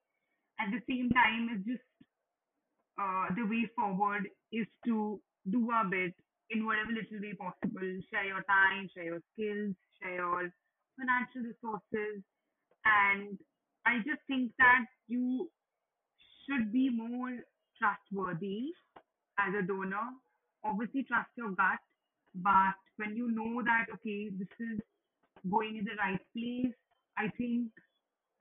[0.59, 1.87] At the same time, it's just
[2.99, 5.19] uh, the way forward is to
[5.51, 6.13] do our bit
[6.49, 7.89] in whatever little way possible.
[8.11, 10.49] Share your time, share your skills, share your
[10.97, 12.23] financial resources.
[12.85, 13.37] And
[13.85, 15.49] I just think that you
[16.45, 17.31] should be more
[17.77, 18.71] trustworthy
[19.39, 20.15] as a donor.
[20.63, 21.81] Obviously, trust your gut,
[22.35, 24.79] but when you know that, okay, this is
[25.49, 26.73] going in the right place,
[27.17, 27.69] I think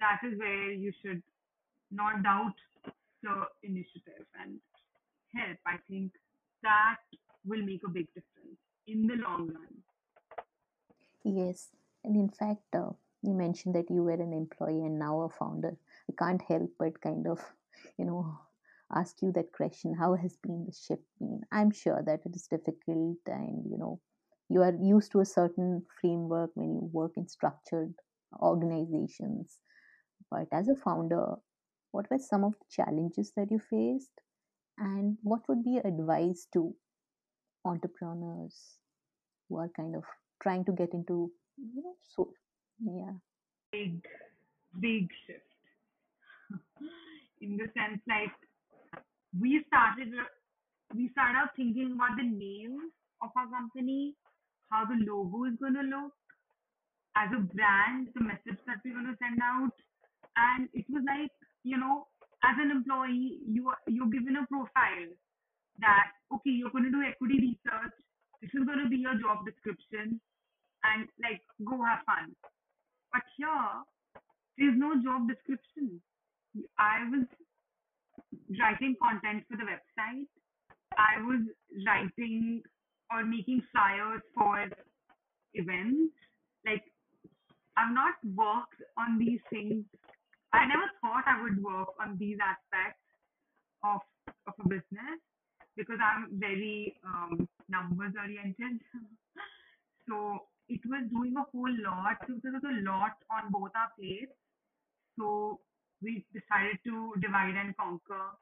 [0.00, 1.22] that is where you should
[1.90, 2.54] not doubt
[3.24, 4.60] the initiative and
[5.34, 5.58] help.
[5.66, 6.12] I think
[6.62, 6.96] that
[7.44, 9.74] will make a big difference in the long run.
[11.24, 11.68] Yes,
[12.04, 12.90] and in fact, uh,
[13.22, 15.76] you mentioned that you were an employee and now a founder.
[16.10, 17.40] I can't help but kind of,
[17.98, 18.38] you know,
[18.94, 22.46] ask you that question how has been the shift been i'm sure that it is
[22.46, 24.00] difficult and you know
[24.48, 27.94] you are used to a certain framework when you work in structured
[28.40, 29.58] organizations
[30.30, 31.34] but as a founder
[31.94, 34.20] what were some of the challenges that you faced?
[34.78, 36.74] And what would be advice to
[37.64, 38.56] entrepreneurs
[39.48, 40.02] who are kind of
[40.42, 42.30] trying to get into you know so
[42.84, 43.12] yeah.
[43.70, 44.04] Big,
[44.80, 45.54] big shift.
[47.40, 48.34] In the sense like
[49.40, 50.12] we started
[50.94, 52.90] we started out thinking about the name
[53.22, 54.14] of our company,
[54.70, 56.12] how the logo is going to look
[57.16, 59.70] as a brand, the message that we're going to send out,
[60.36, 61.30] and it was like
[61.64, 62.06] you know,
[62.44, 65.10] as an employee, you are you're given a profile
[65.80, 67.94] that okay, you're going to do equity research.
[68.40, 70.20] This is going to be your job description,
[70.84, 72.36] and like go have fun.
[73.12, 73.72] But here,
[74.58, 76.00] there's no job description.
[76.78, 77.26] I was
[78.60, 80.28] writing content for the website.
[80.98, 81.42] I was
[81.86, 82.62] writing
[83.10, 84.66] or making flyers for
[85.54, 86.14] events.
[86.66, 86.82] Like,
[87.76, 89.84] I've not worked on these things.
[90.54, 93.02] I never thought I would work on these aspects
[93.82, 94.00] of
[94.46, 95.18] of a business
[95.76, 98.80] because I'm very um, numbers oriented.
[100.08, 102.16] so it was doing a whole lot.
[102.26, 104.32] So there was a lot on both our plates.
[105.18, 105.60] So
[106.02, 108.32] we decided to divide and conquer.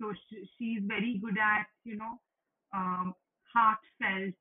[0.00, 2.18] So she, she's very good at, you know,
[2.74, 3.14] um,
[3.54, 4.34] heartfelt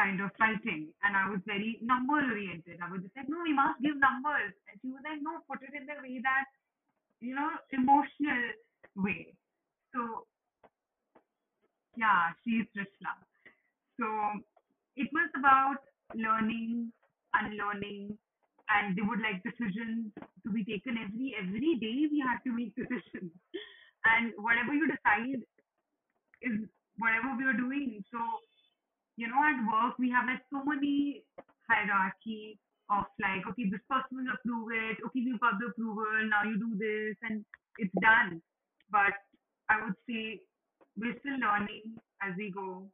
[0.00, 0.88] kind of writing.
[1.04, 2.80] And I was very number oriented.
[2.80, 4.56] I was just like, no, we must give numbers.
[4.72, 6.48] And she was like, no, put it in the way that,
[7.20, 8.56] you know, emotional
[8.96, 9.36] way.
[9.92, 10.24] So,
[12.00, 13.12] yeah, she's Trishla.
[14.00, 14.08] So
[14.96, 15.84] it was about
[16.16, 16.92] learning,
[17.36, 18.16] unlearning,
[18.70, 22.08] and they would like decisions to be taken every every day.
[22.08, 23.34] We had to make decisions,
[24.06, 25.42] and whatever you decide
[26.40, 26.64] is
[26.96, 28.00] whatever we are doing.
[28.08, 28.18] So,
[29.20, 31.20] you know, at work we have like so many
[31.68, 32.56] hierarchy
[32.88, 34.96] of like, okay, this person will approve it.
[35.04, 36.08] Okay, you've got the approval.
[36.32, 37.44] Now you do this, and
[37.76, 38.40] it's done.
[38.90, 39.12] But
[39.68, 40.40] I would say
[40.96, 42.88] we're still learning as we go,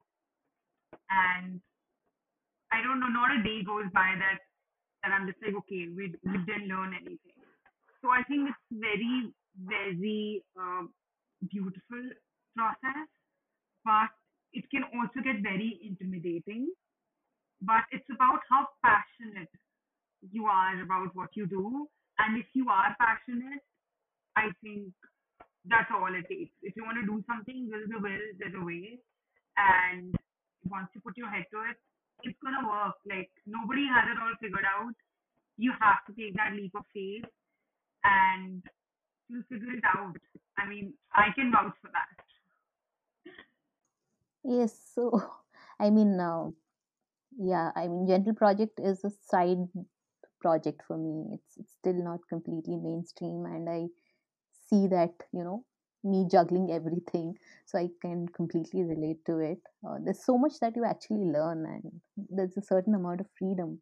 [1.14, 1.62] and
[2.74, 4.42] I don't know, not a day goes by that
[5.06, 7.38] that I'm just like, okay, we we didn't learn anything.
[8.02, 9.30] So I think it's very
[9.62, 10.90] very uh,
[11.48, 12.04] beautiful
[12.58, 13.08] process,
[13.86, 14.10] but
[14.56, 16.72] it can also get very intimidating.
[17.60, 19.52] But it's about how passionate
[20.32, 21.86] you are about what you do,
[22.18, 23.64] and if you are passionate,
[24.36, 24.92] I think
[25.68, 26.52] that's all it takes.
[26.62, 28.98] If you want to do something, there's a will, there's a way,
[29.56, 30.14] and
[30.68, 31.76] once you put your head to it,
[32.24, 32.96] it's gonna work.
[33.08, 34.94] Like nobody has it all figured out.
[35.56, 37.24] You have to take that leap of faith
[38.04, 38.62] and
[39.28, 40.16] you'll figure it out.
[40.58, 42.25] I mean, I can vouch for that.
[44.54, 45.04] Yes so
[45.80, 46.46] i mean uh,
[47.38, 49.68] yeah i mean gentle project is a side
[50.40, 51.34] project for me.
[51.34, 53.86] It's it's still not completely mainstream and i
[54.68, 55.64] see that you know
[56.04, 57.34] me juggling everything
[57.66, 59.58] so i can completely relate to it.
[59.88, 61.92] Uh, there's so much that you actually learn and
[62.30, 63.80] there's a certain amount of freedom.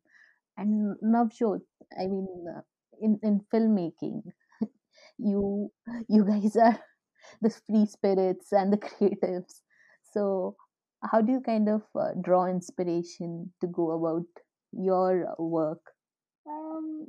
[0.58, 1.62] And navjot
[2.00, 2.62] i mean uh,
[3.00, 4.22] in in filmmaking
[5.18, 5.70] you
[6.08, 6.78] you guys are
[7.42, 9.60] the free spirits and the creatives
[10.14, 10.56] so
[11.02, 14.26] how do you kind of uh, draw inspiration to go about
[14.72, 15.94] your work
[16.46, 17.06] Um,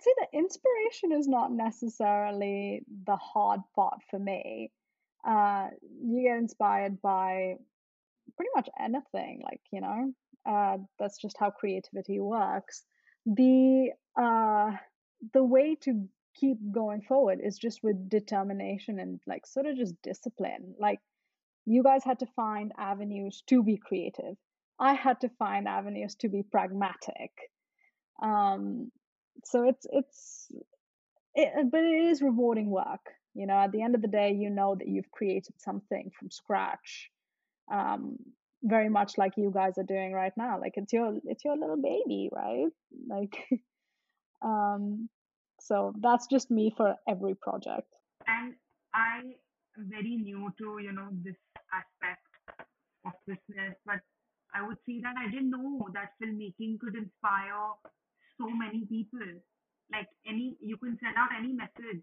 [0.00, 4.70] see, the inspiration is not necessarily the hard part for me.
[5.26, 5.68] Uh,
[6.02, 7.56] you get inspired by
[8.36, 10.12] pretty much anything, like, you know,
[10.46, 12.84] uh, that's just how creativity works.
[13.26, 14.72] The uh,
[15.32, 19.94] the way to keep going forward is just with determination and like sort of just
[20.02, 20.74] discipline.
[20.78, 21.00] Like
[21.66, 24.36] you guys had to find avenues to be creative.
[24.78, 27.32] I had to find avenues to be pragmatic.
[28.22, 28.90] Um,
[29.44, 30.48] so it's it's
[31.34, 33.12] it, but it is rewarding work.
[33.34, 36.30] You know, at the end of the day, you know that you've created something from
[36.30, 37.10] scratch.
[37.70, 38.16] Um,
[38.62, 40.58] very much like you guys are doing right now.
[40.60, 42.66] Like it's your it's your little baby, right?
[43.08, 43.36] Like
[44.42, 45.08] um
[45.60, 47.88] so that's just me for every project.
[48.26, 48.54] And
[48.94, 49.34] I am
[49.76, 51.36] very new to, you know, this
[51.72, 52.22] aspect
[53.04, 54.00] of business, but
[54.54, 57.76] I would say that I didn't know that filmmaking could inspire
[58.38, 59.26] so many people.
[59.92, 62.02] Like any, you can send out any message.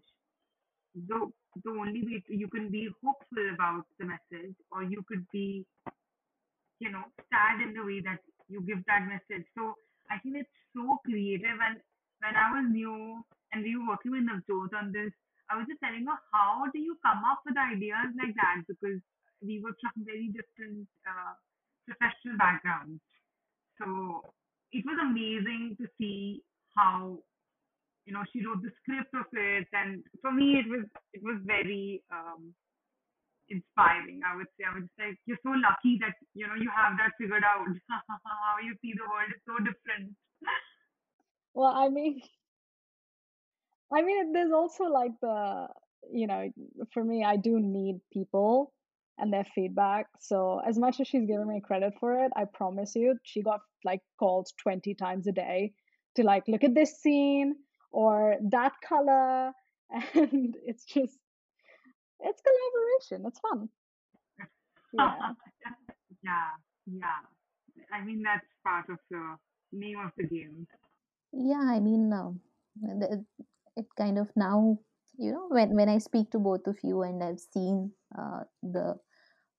[0.94, 1.30] The
[1.62, 5.66] the only way to, you can be hopeful about the message, or you could be,
[6.80, 9.46] you know, sad in the way that you give that message.
[9.54, 9.74] So
[10.10, 11.58] I think it's so creative.
[11.62, 11.78] And
[12.22, 15.12] when I was new and we were working with Navjot on this,
[15.50, 18.64] I was just telling her, how do you come up with ideas like that?
[18.66, 18.98] Because
[19.40, 21.34] we were from very different uh,
[21.86, 23.00] professional backgrounds.
[23.78, 24.22] So
[24.72, 26.42] it was amazing to see
[26.76, 27.18] how
[28.06, 31.40] you know she wrote the script of it, and for me it was it was
[31.44, 32.52] very um,
[33.48, 34.20] inspiring.
[34.26, 37.16] I would say I was like, you're so lucky that you know you have that
[37.18, 37.66] figured out.
[37.90, 40.14] how you see the world is so different.
[41.54, 42.20] Well, I mean,
[43.94, 45.68] I mean, there's also like the,
[46.12, 46.50] you know,
[46.92, 48.73] for me, I do need people
[49.18, 50.06] and their feedback.
[50.18, 53.60] So as much as she's giving me credit for it, I promise you, she got
[53.84, 55.72] like called 20 times a day
[56.16, 57.54] to like look at this scene
[57.92, 59.52] or that color.
[60.14, 61.18] And it's just,
[62.20, 63.26] it's collaboration.
[63.26, 63.68] It's fun.
[64.96, 65.16] Yeah.
[66.22, 66.50] yeah.
[66.86, 67.86] Yeah.
[67.92, 69.36] I mean, that's part of the
[69.72, 70.66] name of the game.
[71.32, 72.30] Yeah, I mean, uh,
[73.76, 74.78] it kind of now
[75.18, 78.94] you know when when i speak to both of you and i've seen uh, the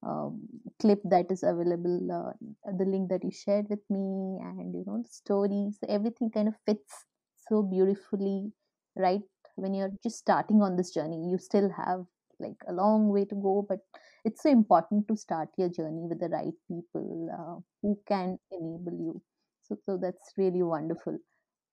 [0.04, 0.42] um,
[0.82, 2.34] clip that is available uh,
[2.78, 6.56] the link that you shared with me and you know the stories everything kind of
[6.66, 7.06] fits
[7.50, 8.52] so beautifully
[8.98, 9.22] right?
[9.56, 12.06] When you're just starting on this journey you still have
[12.40, 13.80] like a long way to go but
[14.26, 18.94] it's so important to start your journey with the right people uh, who can enable
[18.94, 19.22] you.
[19.64, 21.18] So so that's really wonderful.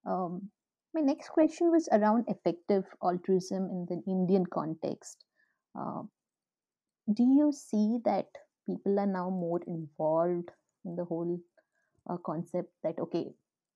[0.06, 0.50] Um,
[0.95, 5.24] my next question was around effective altruism in the Indian context.
[5.78, 6.03] Uh,
[7.12, 8.26] do you see that
[8.66, 10.51] people are now more involved
[10.84, 11.40] in the whole
[12.09, 13.26] uh, concept that, okay,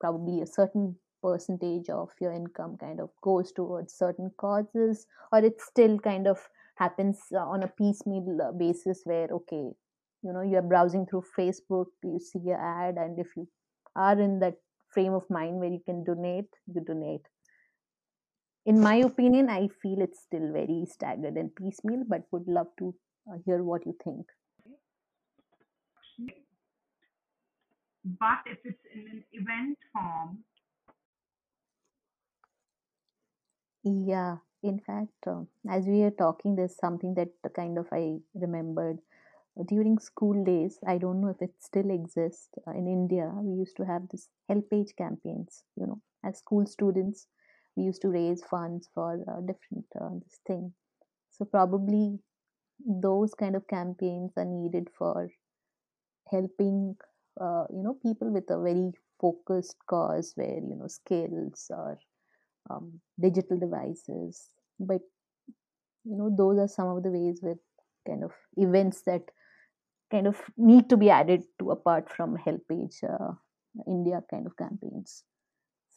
[0.00, 5.60] probably a certain percentage of your income kind of goes towards certain causes, or it
[5.60, 6.38] still kind of
[6.76, 9.70] happens uh, on a piecemeal uh, basis where, okay,
[10.22, 13.48] you know, you're browsing through Facebook, you see an ad, and if you
[13.96, 14.54] are in that
[14.96, 17.26] frame of mind where you can donate, you donate.
[18.66, 22.94] In my opinion, I feel it's still very staggered and piecemeal, but would love to
[23.32, 24.26] uh, hear what you think.
[28.04, 30.44] But if it's in an event form,
[33.84, 38.98] Yeah, in fact, uh, as we are talking, there's something that kind of I remembered
[39.64, 43.76] during school days i don't know if it still exists uh, in india we used
[43.76, 46.00] to have this HelpAge campaigns you know.
[46.24, 47.26] As school students
[47.76, 50.72] we used to raise funds for uh, different uh, this thing.
[51.30, 52.18] So probably
[52.86, 55.30] those kind of campaigns are needed for
[56.30, 56.96] helping
[57.40, 61.98] uh, you know people with a very focused cause where you know skills or
[62.70, 64.48] um, digital devices.
[64.80, 65.02] But
[66.04, 67.58] you know those are some of the ways with
[68.06, 69.22] kind of events that
[70.10, 73.32] kind of need to be added to apart from HelpAge uh,
[73.86, 75.24] india kind of campaigns.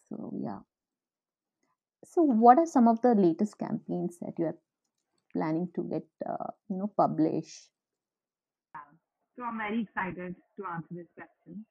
[0.07, 0.59] So yeah.
[2.05, 4.57] So what are some of the latest campaigns that you are
[5.33, 7.69] planning to get uh, you know publish?
[9.35, 11.65] So i'm very excited to answer this question.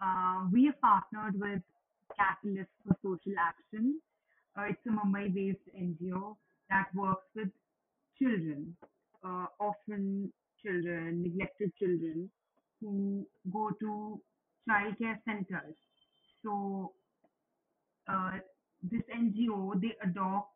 [0.00, 1.62] Uh, we have partnered with
[2.16, 4.00] catalyst for social action.
[4.58, 6.36] Uh, it's a mumbai based ngo
[6.68, 7.48] that works with
[8.18, 8.76] children
[9.24, 10.32] uh, often
[10.64, 12.30] children, neglected children
[12.80, 14.20] who go to
[14.68, 15.74] childcare centers.
[16.44, 16.92] So
[18.08, 18.32] uh,
[18.82, 20.52] this NGO they adopt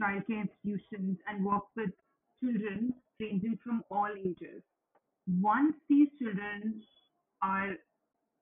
[0.00, 1.90] childcare institutions and work with
[2.42, 4.62] children ranging from all ages.
[5.40, 6.80] Once these children
[7.42, 7.74] are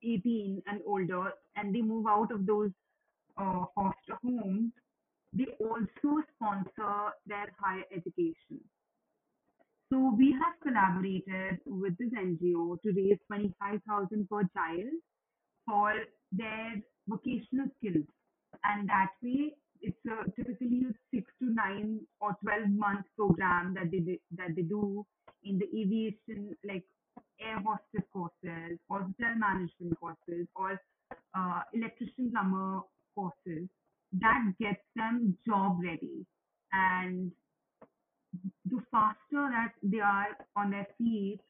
[0.03, 2.71] 18 and older and they move out of those
[3.39, 4.73] uh, foster homes,
[5.33, 8.61] they also sponsor their higher education.
[9.93, 14.93] So we have collaborated with this NGO to raise 25,000 per child
[15.66, 15.95] for
[16.32, 18.07] their vocational skills.
[18.64, 23.91] And that way, it's a, typically a six to nine or 12 month program that
[23.91, 25.05] they that they do
[25.45, 26.84] in the aviation like
[27.41, 30.80] air hostess courses or hotel management courses or
[31.37, 32.80] uh, electrician plumber
[33.14, 33.68] courses
[34.12, 36.26] that gets them job ready
[36.72, 37.30] and
[38.66, 38.80] the
[39.37, 41.41] faster that they are on their feet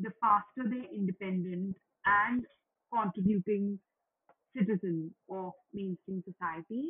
[0.00, 1.76] the faster they're independent
[2.06, 2.44] and
[2.92, 3.78] contributing
[4.56, 6.88] citizen of mainstream society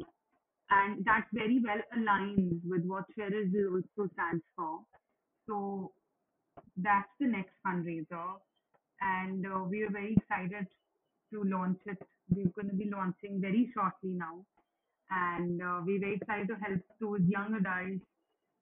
[0.70, 3.44] and that very well aligns with what Feral
[3.74, 4.80] also stands for.
[5.48, 5.92] So
[6.76, 8.40] that's the next fundraiser,
[9.00, 10.66] and uh, we are very excited
[11.32, 11.98] to launch it.
[12.30, 14.44] We're going to be launching very shortly now,
[15.10, 18.04] and uh, we're very excited to help those young adults,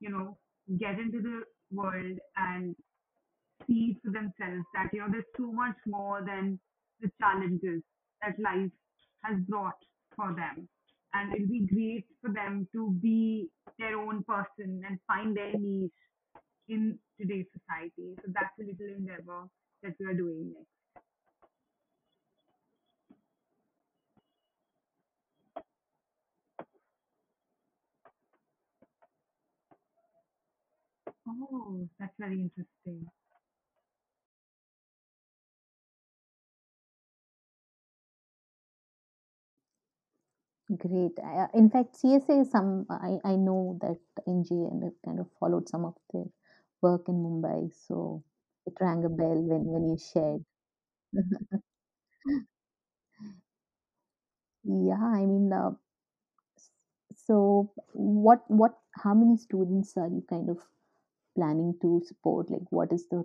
[0.00, 0.38] you know,
[0.78, 1.42] get into the
[1.72, 2.74] world and
[3.66, 6.58] see for themselves that you know there's so much more than
[7.00, 7.82] the challenges
[8.22, 8.70] that life
[9.24, 9.78] has brought
[10.16, 10.68] for them.
[11.12, 13.48] And it'll be great for them to be
[13.78, 15.90] their own person and find their niche
[16.68, 18.14] in today's society.
[18.22, 19.48] So that's a little endeavor
[19.82, 20.79] that we are doing next
[31.30, 33.06] oh that's very interesting
[40.78, 41.16] Great.
[41.54, 43.98] In fact, CSA is some I, I know that
[44.82, 46.24] have kind of followed some of their
[46.82, 48.24] work in Mumbai, so
[48.66, 50.44] it rang a bell when when you shared.
[54.64, 55.72] Yeah, I mean, uh,
[57.26, 60.58] so what what how many students are you kind of
[61.40, 62.50] planning to support?
[62.50, 63.24] Like, what is the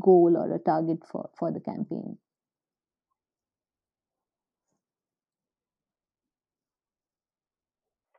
[0.00, 2.18] goal or a target for for the campaign?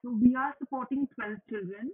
[0.04, 1.92] so we are supporting 12 children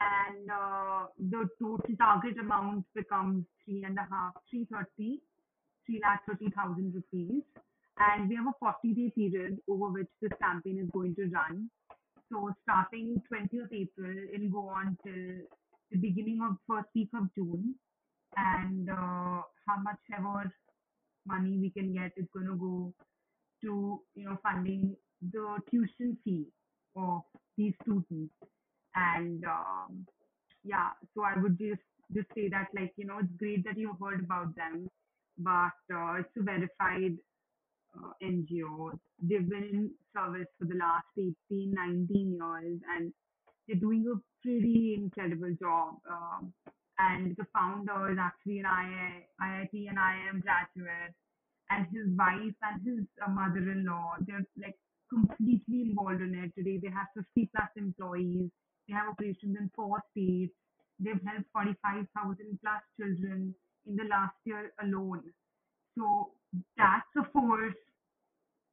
[0.00, 5.20] and uh, the total target amount becomes three and a half, three thirty,
[5.86, 7.42] three lakh thirty thousand rupees.
[7.98, 11.70] And we have a 40 day period over which this campaign is going to run.
[12.30, 15.46] So starting 20th April, it'll go on till
[15.92, 17.74] the beginning of first week of June.
[18.36, 20.50] And uh, how much ever
[21.26, 22.92] money we can get is going to go
[23.62, 24.96] to you know funding
[25.32, 26.46] the tuition fee
[26.96, 27.22] of
[27.56, 28.34] these students
[28.94, 30.06] and um,
[30.64, 31.82] yeah so i would just
[32.14, 34.88] just say that like you know it's great that you heard about them
[35.38, 37.16] but uh, it's a verified
[37.96, 38.90] uh, ngo
[39.22, 43.12] they've been in service for the last 18 19 years and
[43.68, 46.52] they're doing a pretty incredible job um,
[46.98, 51.14] and the founder is actually an II, iit and iim graduate
[51.70, 54.76] and his wife and his uh, mother-in-law they're like
[55.12, 56.52] completely involved in it.
[56.56, 58.50] Today they have 50 plus employees
[58.88, 60.52] they have operations in four states
[61.00, 63.54] they've helped 45,000 plus children
[63.86, 65.22] in the last year alone.
[65.98, 66.30] So
[66.76, 67.74] that's a force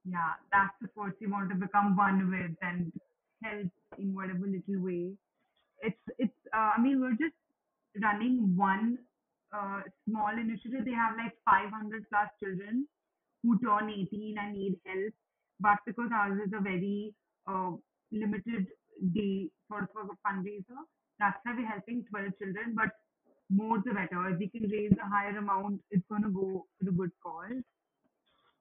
[0.06, 2.92] yeah that's the force you want to become one with and
[3.44, 3.68] help
[3.98, 5.14] in whatever little way
[5.82, 7.36] it's it's uh, I mean we're just
[8.02, 9.00] running one
[9.56, 10.86] uh, small initiative.
[10.86, 12.88] They have like 500 plus children
[13.44, 15.14] who turn 18 and need help,
[15.60, 17.14] but because ours is a very
[17.48, 17.72] uh,
[18.12, 18.68] limited
[19.16, 20.82] day of a fundraiser,
[21.20, 22.76] that's why we're helping 12 children.
[22.76, 22.90] But
[23.50, 24.30] more the better.
[24.30, 27.64] If we can raise a higher amount, it's going to go to the good cause.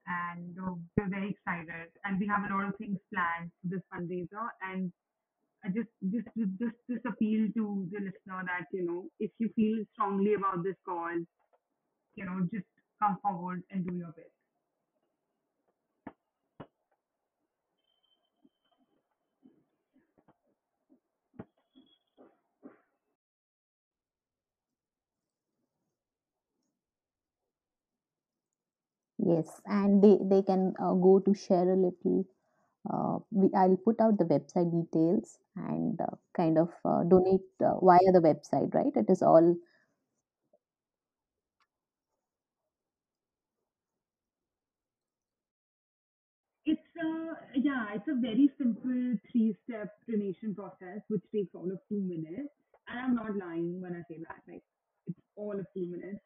[0.08, 1.92] And uh, we're very excited.
[2.04, 4.48] And we have a lot of things planned for this fundraiser.
[4.62, 4.92] And
[5.64, 6.28] I just just
[6.60, 10.76] just this appeal to the listener that you know if you feel strongly about this
[10.86, 11.24] cause,
[12.16, 12.66] you know just
[13.02, 14.32] come forward and do your bit.
[29.28, 32.24] Yes, and they they can uh, go to share a little.
[32.90, 37.78] Uh, we, I'll put out the website details and uh, kind of uh, donate uh,
[37.80, 38.92] via the website, right?
[38.96, 39.56] It is all
[46.64, 52.00] It's a yeah, it's a very simple three-step donation process which takes all of two
[52.00, 52.54] minutes.
[52.86, 54.42] And I'm not lying when I say that.
[54.46, 54.62] Like
[55.08, 56.20] it's all of two minutes.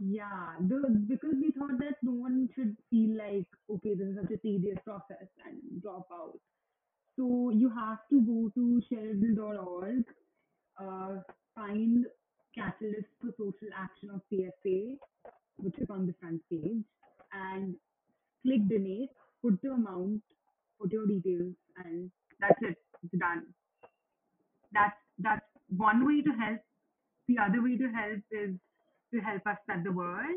[0.00, 4.32] Yeah, the, because we thought that no one should feel like okay, this is such
[4.32, 6.38] a tedious process and drop out.
[7.16, 10.04] So you have to go to sharealittle.org
[10.80, 11.20] uh,
[11.54, 12.06] find
[12.56, 14.96] Catalyst for Social Action of CSA,
[15.58, 16.84] which is on the front page,
[17.32, 17.76] and
[18.44, 19.10] click donate.
[19.42, 20.22] put the amount,
[20.80, 22.76] put your details, and that's it.
[23.04, 23.46] It's done.
[24.72, 26.60] That's that's one way to help.
[27.28, 28.56] The other way to help is
[29.12, 30.36] to help us spread the word.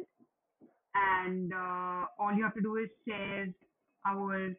[0.96, 3.48] And uh, all you have to do is share
[4.06, 4.54] our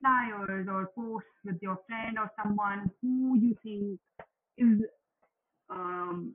[0.00, 4.00] flyers or posts with your friend or someone who you think
[4.58, 4.86] is
[5.70, 6.34] um,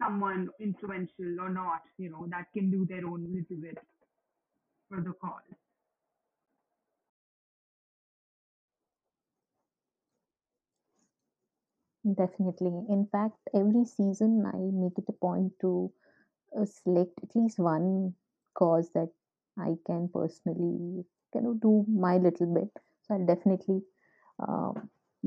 [0.00, 3.78] someone influential or not, you know, that can do their own little bit
[4.88, 5.42] for the cause.
[12.04, 12.84] Definitely.
[12.88, 15.92] In fact, every season I make it a point to
[16.58, 18.14] uh, select at least one
[18.54, 19.10] cause that
[19.58, 22.70] I can personally kind of do my little bit.
[23.02, 23.82] So I'll definitely
[24.40, 24.72] uh,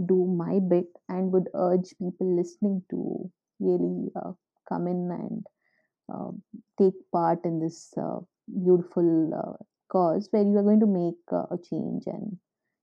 [0.08, 4.34] do my bit and would urge people listening to really uh,
[4.70, 5.48] come in and
[6.14, 6.32] uh,
[6.80, 8.20] take part in this uh,
[8.64, 12.38] beautiful uh, cause where you are going to make uh, a change and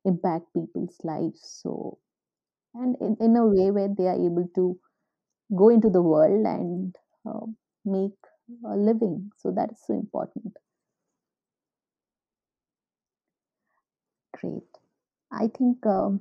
[0.04, 1.40] impact people's lives.
[1.62, 1.98] So,
[2.74, 4.78] and in, in a way where they are able to
[5.56, 6.96] go into the world and
[7.28, 7.46] uh,
[7.84, 8.18] make
[8.66, 9.30] a living.
[9.38, 10.56] So that is so important.
[14.38, 14.68] Great.
[15.32, 16.20] I think, um,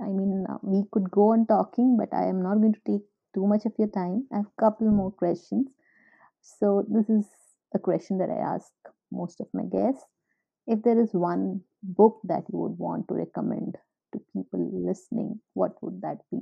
[0.00, 3.02] I mean, uh, we could go on talking, but I am not going to take
[3.34, 4.26] too much of your time.
[4.32, 5.68] I have a couple more questions.
[6.42, 7.28] So this is
[7.74, 8.72] a question that I ask
[9.12, 10.04] most of my guests.
[10.66, 13.78] If there is one book that you would want to recommend
[14.12, 16.40] to people listening, what would that be?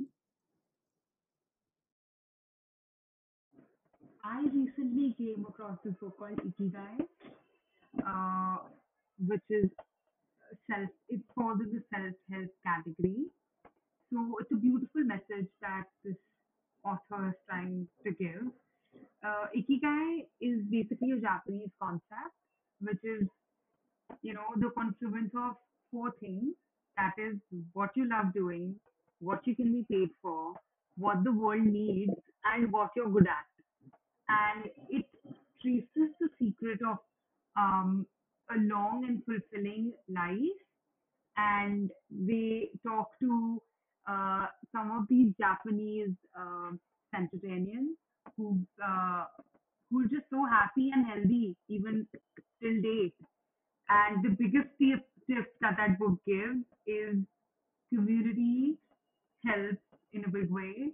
[4.23, 7.05] I recently came across this book called Ikigai,
[8.05, 8.57] uh,
[9.25, 9.69] which is
[10.69, 10.89] self.
[11.07, 13.25] It falls in the self-help category.
[14.11, 16.15] So it's a beautiful message that this
[16.83, 18.43] author is trying to give.
[19.23, 22.35] Uh, Ikigai is basically a Japanese concept,
[22.81, 23.27] which is
[24.21, 25.55] you know the confluence of
[25.91, 26.55] four things.
[26.99, 27.37] That is
[27.73, 28.75] what you love doing,
[29.21, 30.55] what you can be paid for,
[30.97, 32.13] what the world needs,
[32.45, 33.47] and what you're good at
[34.29, 35.05] and it
[35.61, 36.97] traces the secret of
[37.57, 38.07] um,
[38.51, 40.59] a long and fulfilling life.
[41.37, 43.61] And they talk to
[44.09, 46.79] uh, some of these Japanese um
[47.15, 47.97] centenarians
[48.37, 49.25] who uh,
[49.91, 52.07] who are just so happy and healthy even
[52.61, 53.15] till date.
[53.89, 57.17] And the biggest tip, tip that that book gives is
[57.93, 58.77] community
[59.45, 59.81] helps
[60.13, 60.91] in a big way.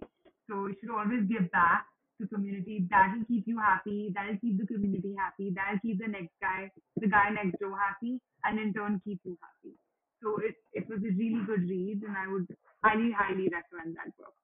[0.48, 1.86] So you should always give back
[2.20, 2.86] to community.
[2.90, 4.12] That'll keep you happy.
[4.14, 5.52] That'll keep the community happy.
[5.54, 9.38] That'll keep the next guy, the guy next door happy, and in turn keep you
[9.42, 9.74] happy.
[10.22, 12.48] So it it was a really good read, and I would
[12.84, 14.34] highly highly recommend that book.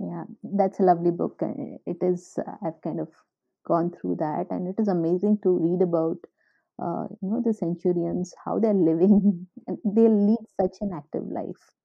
[0.00, 1.42] Yeah, that's a lovely book.
[1.42, 1.54] uh,
[1.86, 3.08] It is, uh, I've kind of
[3.66, 6.18] gone through that, and it is amazing to read about,
[6.78, 11.79] uh, you know, the centurions, how they're living, and they lead such an active life.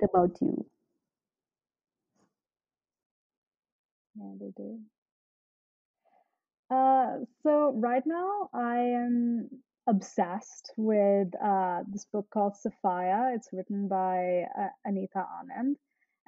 [0.00, 0.66] What about you?
[4.14, 4.80] Yeah, they do.
[6.70, 9.48] Uh, so right now I am
[9.86, 13.32] obsessed with uh, this book called Sophia.
[13.34, 15.74] It's written by uh, Anita Anand,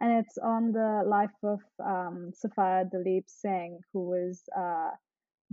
[0.01, 4.91] and it's on the life of um, Sophia Dalip Singh, who was uh,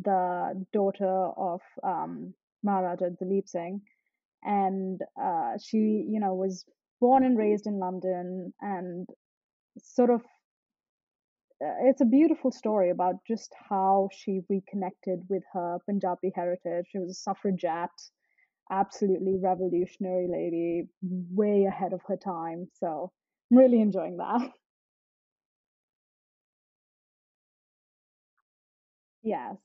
[0.03, 3.81] the daughter of um, Maharaja Dalip Singh,
[4.43, 5.77] and uh, she,
[6.09, 6.65] you know, was
[6.99, 9.07] born and raised in London, and
[9.79, 10.21] sort of
[11.63, 16.85] uh, it's a beautiful story about just how she reconnected with her Punjabi heritage.
[16.91, 17.99] She was a suffragette,
[18.71, 22.69] absolutely revolutionary lady, way ahead of her time.
[22.75, 23.11] So
[23.51, 24.51] I'm really enjoying that.
[29.23, 29.57] yes,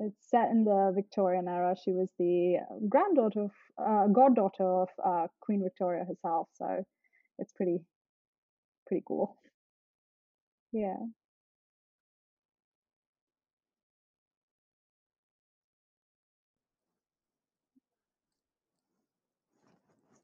[0.00, 1.74] it's set in the Victorian era.
[1.82, 6.48] She was the granddaughter of, uh, goddaughter of uh, Queen Victoria herself.
[6.54, 6.84] So
[7.38, 7.78] it's pretty
[8.86, 9.36] pretty cool.
[10.72, 10.96] Yeah.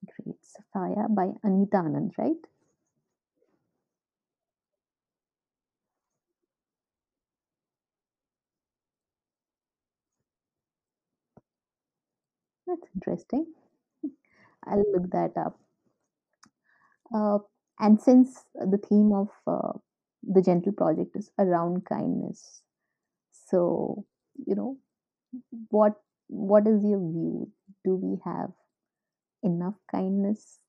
[0.06, 0.36] Great.
[0.42, 2.36] Sophia by Anita Anand, right?
[12.66, 13.54] That's interesting.
[14.66, 15.58] I'll look that up.
[17.14, 17.38] Uh,
[17.78, 19.72] and since the theme of uh,
[20.22, 22.62] the Gentle Project is around kindness,
[23.32, 24.04] so
[24.46, 24.78] you know
[25.70, 27.50] what what is your view?
[27.84, 28.52] Do we have
[29.42, 30.60] enough kindness,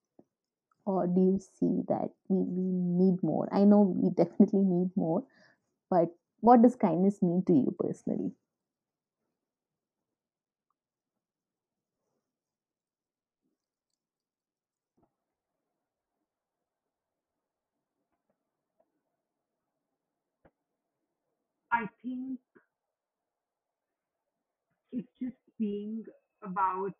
[0.86, 3.48] or do you see that we, we need more?
[3.52, 5.24] I know we definitely need more,
[5.90, 8.32] but what does kindness mean to you personally?
[21.72, 22.38] I think
[24.92, 26.04] it's just being
[26.42, 26.94] about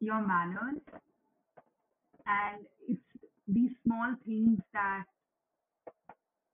[0.00, 0.80] your manners
[2.26, 3.00] and it's
[3.46, 5.04] these small things that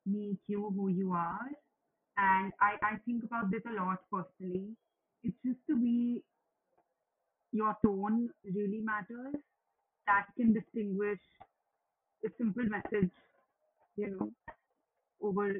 [0.06, 1.48] make you who you are.
[2.16, 4.70] And I, I think about this a lot personally.
[5.22, 6.22] It's just the way
[7.52, 9.34] your tone really matters
[10.06, 11.18] that can distinguish
[12.24, 13.10] a simple message,
[13.96, 14.30] you know,
[15.22, 15.54] over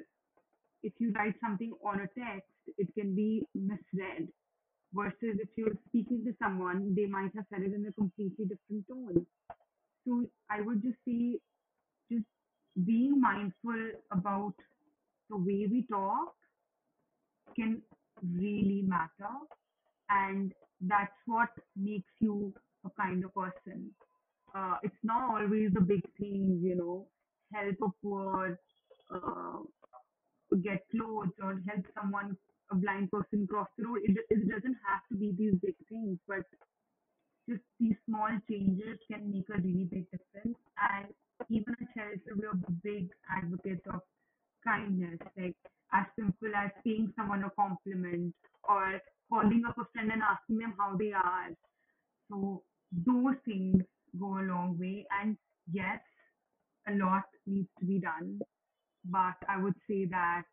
[0.84, 4.28] if you write something on a text, it can be misread.
[4.94, 8.86] Versus if you're speaking to someone, they might have said it in a completely different
[8.88, 9.26] tone.
[10.06, 11.40] So I would just say,
[12.12, 12.26] just
[12.86, 14.54] being mindful about
[15.30, 16.34] the way we talk
[17.56, 17.82] can
[18.22, 19.34] really matter.
[20.10, 22.54] And that's what makes you
[22.84, 23.90] a kind of person.
[24.54, 27.08] Uh, it's not always the big things, you know,
[27.52, 28.60] help a poor,
[29.14, 29.58] uh,
[30.58, 32.36] get clothes or help someone,
[32.72, 34.00] a blind person cross the road.
[34.04, 36.44] It, it doesn't have to be these big things, but
[37.48, 40.58] just these small changes can make a really big difference.
[40.80, 41.06] And
[41.50, 44.00] even at Chelsea, we're big advocates of
[44.66, 45.56] kindness, like
[45.92, 48.34] as simple as paying someone a compliment
[48.68, 49.00] or
[49.30, 51.50] calling up a friend and asking them how they are.
[52.30, 53.82] So those things
[54.18, 55.06] go a long way.
[55.22, 55.36] And
[55.72, 56.00] yes,
[56.88, 58.40] a lot needs to be done,
[59.04, 60.44] but I would say that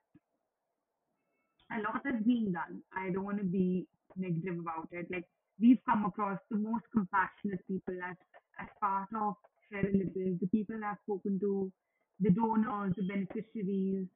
[1.72, 2.82] a lot is being done.
[2.96, 3.88] I don't want to be
[4.18, 5.08] negative about it.
[5.12, 5.26] Like
[5.60, 8.18] we've come across the most compassionate people as
[8.60, 9.36] as part of
[9.70, 11.72] Share a Little, the people I've spoken to,
[12.20, 14.08] the donors, the beneficiaries,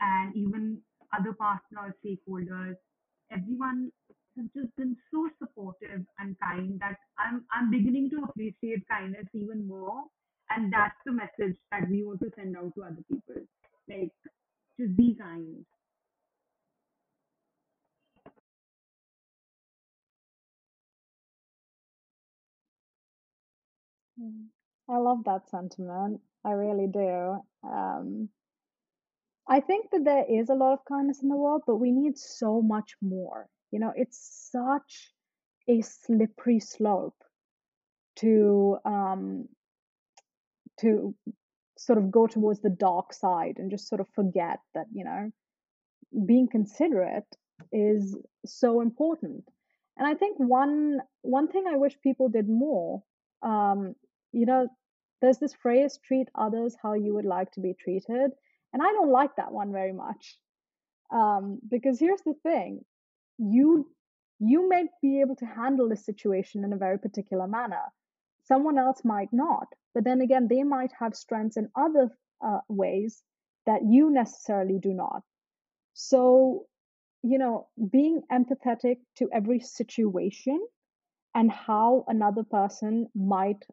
[0.00, 0.78] and even
[1.18, 2.76] other partners, stakeholders.
[3.32, 3.92] Everyone
[4.36, 9.66] has just been so supportive and kind that I'm I'm beginning to appreciate kindness even
[9.66, 10.04] more.
[10.50, 13.42] And that's the message that we want to send out to other people.
[13.90, 14.12] Like
[14.78, 15.66] just be kind.
[24.20, 24.48] Mm.
[24.88, 26.20] I love that sentiment.
[26.44, 27.40] I really do.
[27.64, 28.30] Um,
[29.48, 32.16] I think that there is a lot of kindness in the world, but we need
[32.18, 33.48] so much more.
[33.72, 35.14] You know, it's such
[35.68, 37.22] a slippery slope
[38.16, 39.48] to um,
[40.80, 41.14] to
[41.90, 45.28] sort of go towards the dark side and just sort of forget that, you know,
[46.24, 47.26] being considerate
[47.72, 48.16] is
[48.46, 49.42] so important.
[49.96, 53.02] And I think one one thing I wish people did more,
[53.42, 53.96] um,
[54.30, 54.68] you know,
[55.20, 58.30] there's this phrase, treat others how you would like to be treated.
[58.72, 60.38] And I don't like that one very much.
[61.12, 62.84] Um, because here's the thing,
[63.38, 63.90] you
[64.38, 67.82] you may be able to handle the situation in a very particular manner.
[68.50, 69.68] Someone else might not.
[69.94, 72.10] But then again, they might have strengths in other
[72.44, 73.22] uh, ways
[73.66, 75.22] that you necessarily do not.
[75.94, 76.66] So,
[77.22, 80.60] you know, being empathetic to every situation
[81.34, 83.64] and how another person might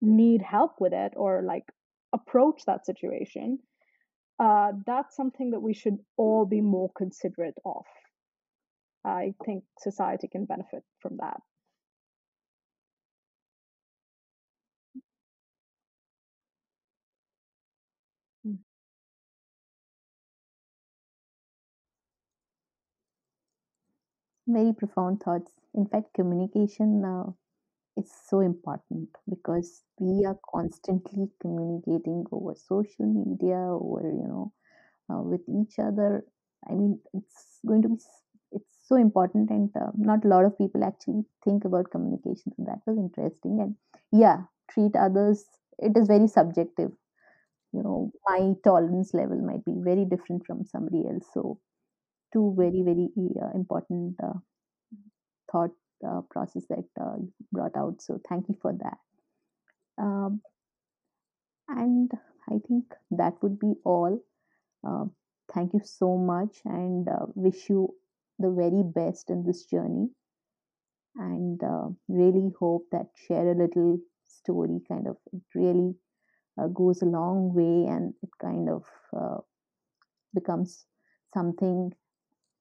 [0.00, 1.64] need help with it or like
[2.12, 3.58] approach that situation,
[4.38, 7.84] uh, that's something that we should all be more considerate of.
[9.04, 11.40] I think society can benefit from that.
[24.48, 25.52] Very profound thoughts.
[25.74, 27.30] In fact, communication uh,
[27.96, 34.52] is so important because we are constantly communicating over social media, over you know,
[35.10, 36.24] uh, with each other.
[36.68, 37.98] I mean, it's going to be
[38.52, 42.52] it's so important, and uh, not a lot of people actually think about communication.
[42.56, 43.76] So that was interesting, and
[44.12, 45.46] yeah, treat others.
[45.78, 46.92] It is very subjective.
[47.72, 51.26] You know, my tolerance level might be very different from somebody else.
[51.32, 51.58] So
[52.32, 53.08] two very very
[53.42, 54.38] uh, important uh,
[55.50, 55.70] thought
[56.06, 58.00] uh, process that uh, you brought out.
[58.00, 58.98] So thank you for that.
[60.00, 60.40] Um,
[61.68, 62.10] and
[62.48, 64.20] I think that would be all.
[64.86, 65.06] Uh,
[65.52, 67.94] thank you so much and uh, wish you
[68.38, 70.08] the very best in this journey.
[71.16, 73.98] And uh, really hope that share a little
[74.28, 75.16] story kind of
[75.54, 75.94] really
[76.72, 78.84] goes a long way and it kind of
[80.34, 80.86] becomes
[81.34, 81.92] something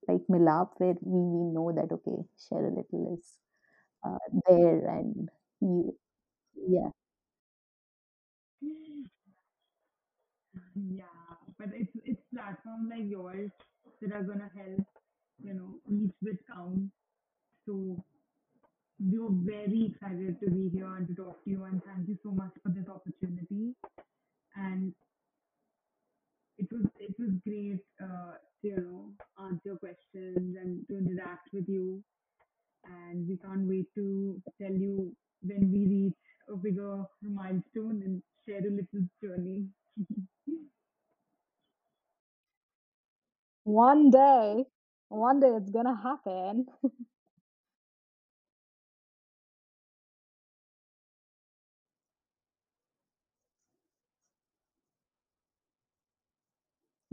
[0.08, 3.26] like Milaap where we, we know that okay, share a little is
[4.06, 4.18] uh,
[4.50, 5.30] there and
[5.62, 5.96] you,
[6.70, 6.90] yeah
[10.76, 11.04] Yeah,
[11.58, 13.52] but it's it's platforms like yours
[14.02, 14.86] that are gonna help,
[15.44, 16.92] you know, each bit count.
[17.66, 18.04] So
[19.00, 22.32] we're very excited to be here and to talk to you and thank you so
[22.32, 23.76] much for this opportunity.
[24.56, 24.94] And
[26.58, 31.68] it was it was great uh, to, you know, answer questions and to interact with
[31.68, 32.04] you.
[32.86, 36.18] And we can't wait to tell you when we reach
[36.50, 39.68] a bigger milestone and share a little journey.
[43.66, 44.66] One day,
[45.10, 46.68] one day it's gonna happen.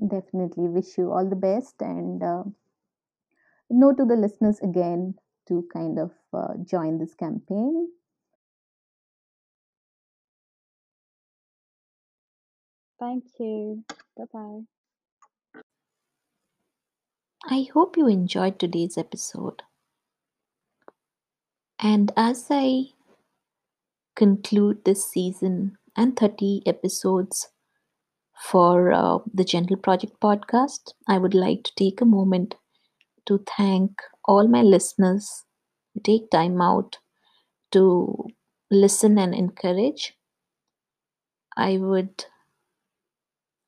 [0.06, 2.44] Definitely wish you all the best and uh,
[3.68, 7.88] no to the listeners again to kind of uh, join this campaign.
[12.98, 13.84] Thank you.
[14.16, 14.62] Bye bye.
[17.46, 19.62] I hope you enjoyed today's episode.
[21.78, 22.88] And as I
[24.16, 27.50] conclude this season and 30 episodes
[28.40, 32.54] for uh, the Gentle Project podcast, I would like to take a moment
[33.26, 33.92] to thank
[34.26, 35.44] all my listeners
[35.94, 36.98] who take time out
[37.72, 38.28] to
[38.70, 40.14] listen and encourage.
[41.56, 42.26] I would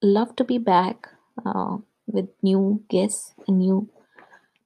[0.03, 1.07] love to be back
[1.45, 3.89] uh, with new guests and new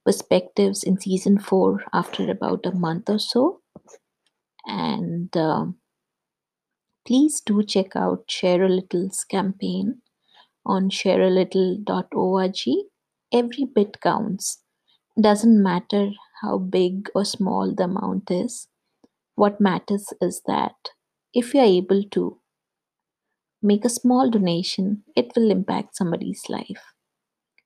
[0.05, 3.61] perspectives in season four after about a month or so.
[4.65, 5.77] And um,
[7.05, 10.01] please do check out Share a Little's campaign
[10.65, 12.59] on sharealittle.org.
[13.33, 14.63] Every bit counts.
[15.19, 18.67] Doesn't matter how big or small the amount is.
[19.35, 20.75] What matters is that
[21.33, 22.39] if you're able to
[23.61, 26.93] make a small donation, it will impact somebody's life.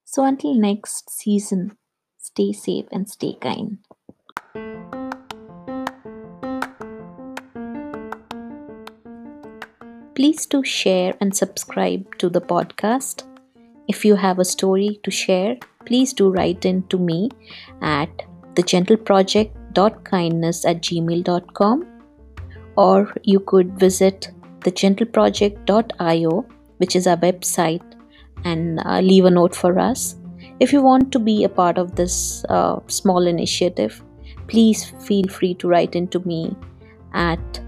[0.03, 1.77] So until next season,
[2.17, 3.79] stay safe and stay kind.
[10.15, 13.23] Please do share and subscribe to the podcast.
[13.89, 17.29] If you have a story to share, please do write in to me
[17.81, 18.09] at
[18.53, 21.95] thegentleproject.kindness at gmail.com
[22.77, 24.29] or you could visit
[24.61, 26.45] thegentleproject.io,
[26.77, 27.83] which is our website,
[28.43, 30.15] and uh, leave a note for us.
[30.59, 34.01] If you want to be a part of this uh, small initiative,
[34.47, 36.55] please feel free to write into me
[37.13, 37.59] at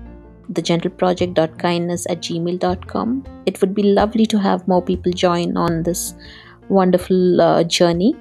[0.52, 3.26] thegentleproject.kindness at gmail.com.
[3.46, 6.16] It would be lovely to have more people join on this
[6.70, 8.16] wonderful uh, journey.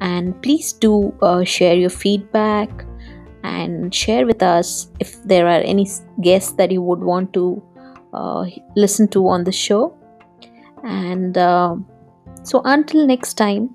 [0.00, 2.70] And please do uh, share your feedback
[3.42, 5.88] and share with us if there are any
[6.20, 7.62] guests that you would want to
[8.12, 8.46] uh,
[8.76, 9.96] listen to on the show.
[10.84, 11.76] And uh,
[12.42, 13.74] so until next time,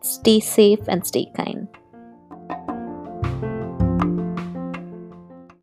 [0.00, 1.68] stay safe and stay kind.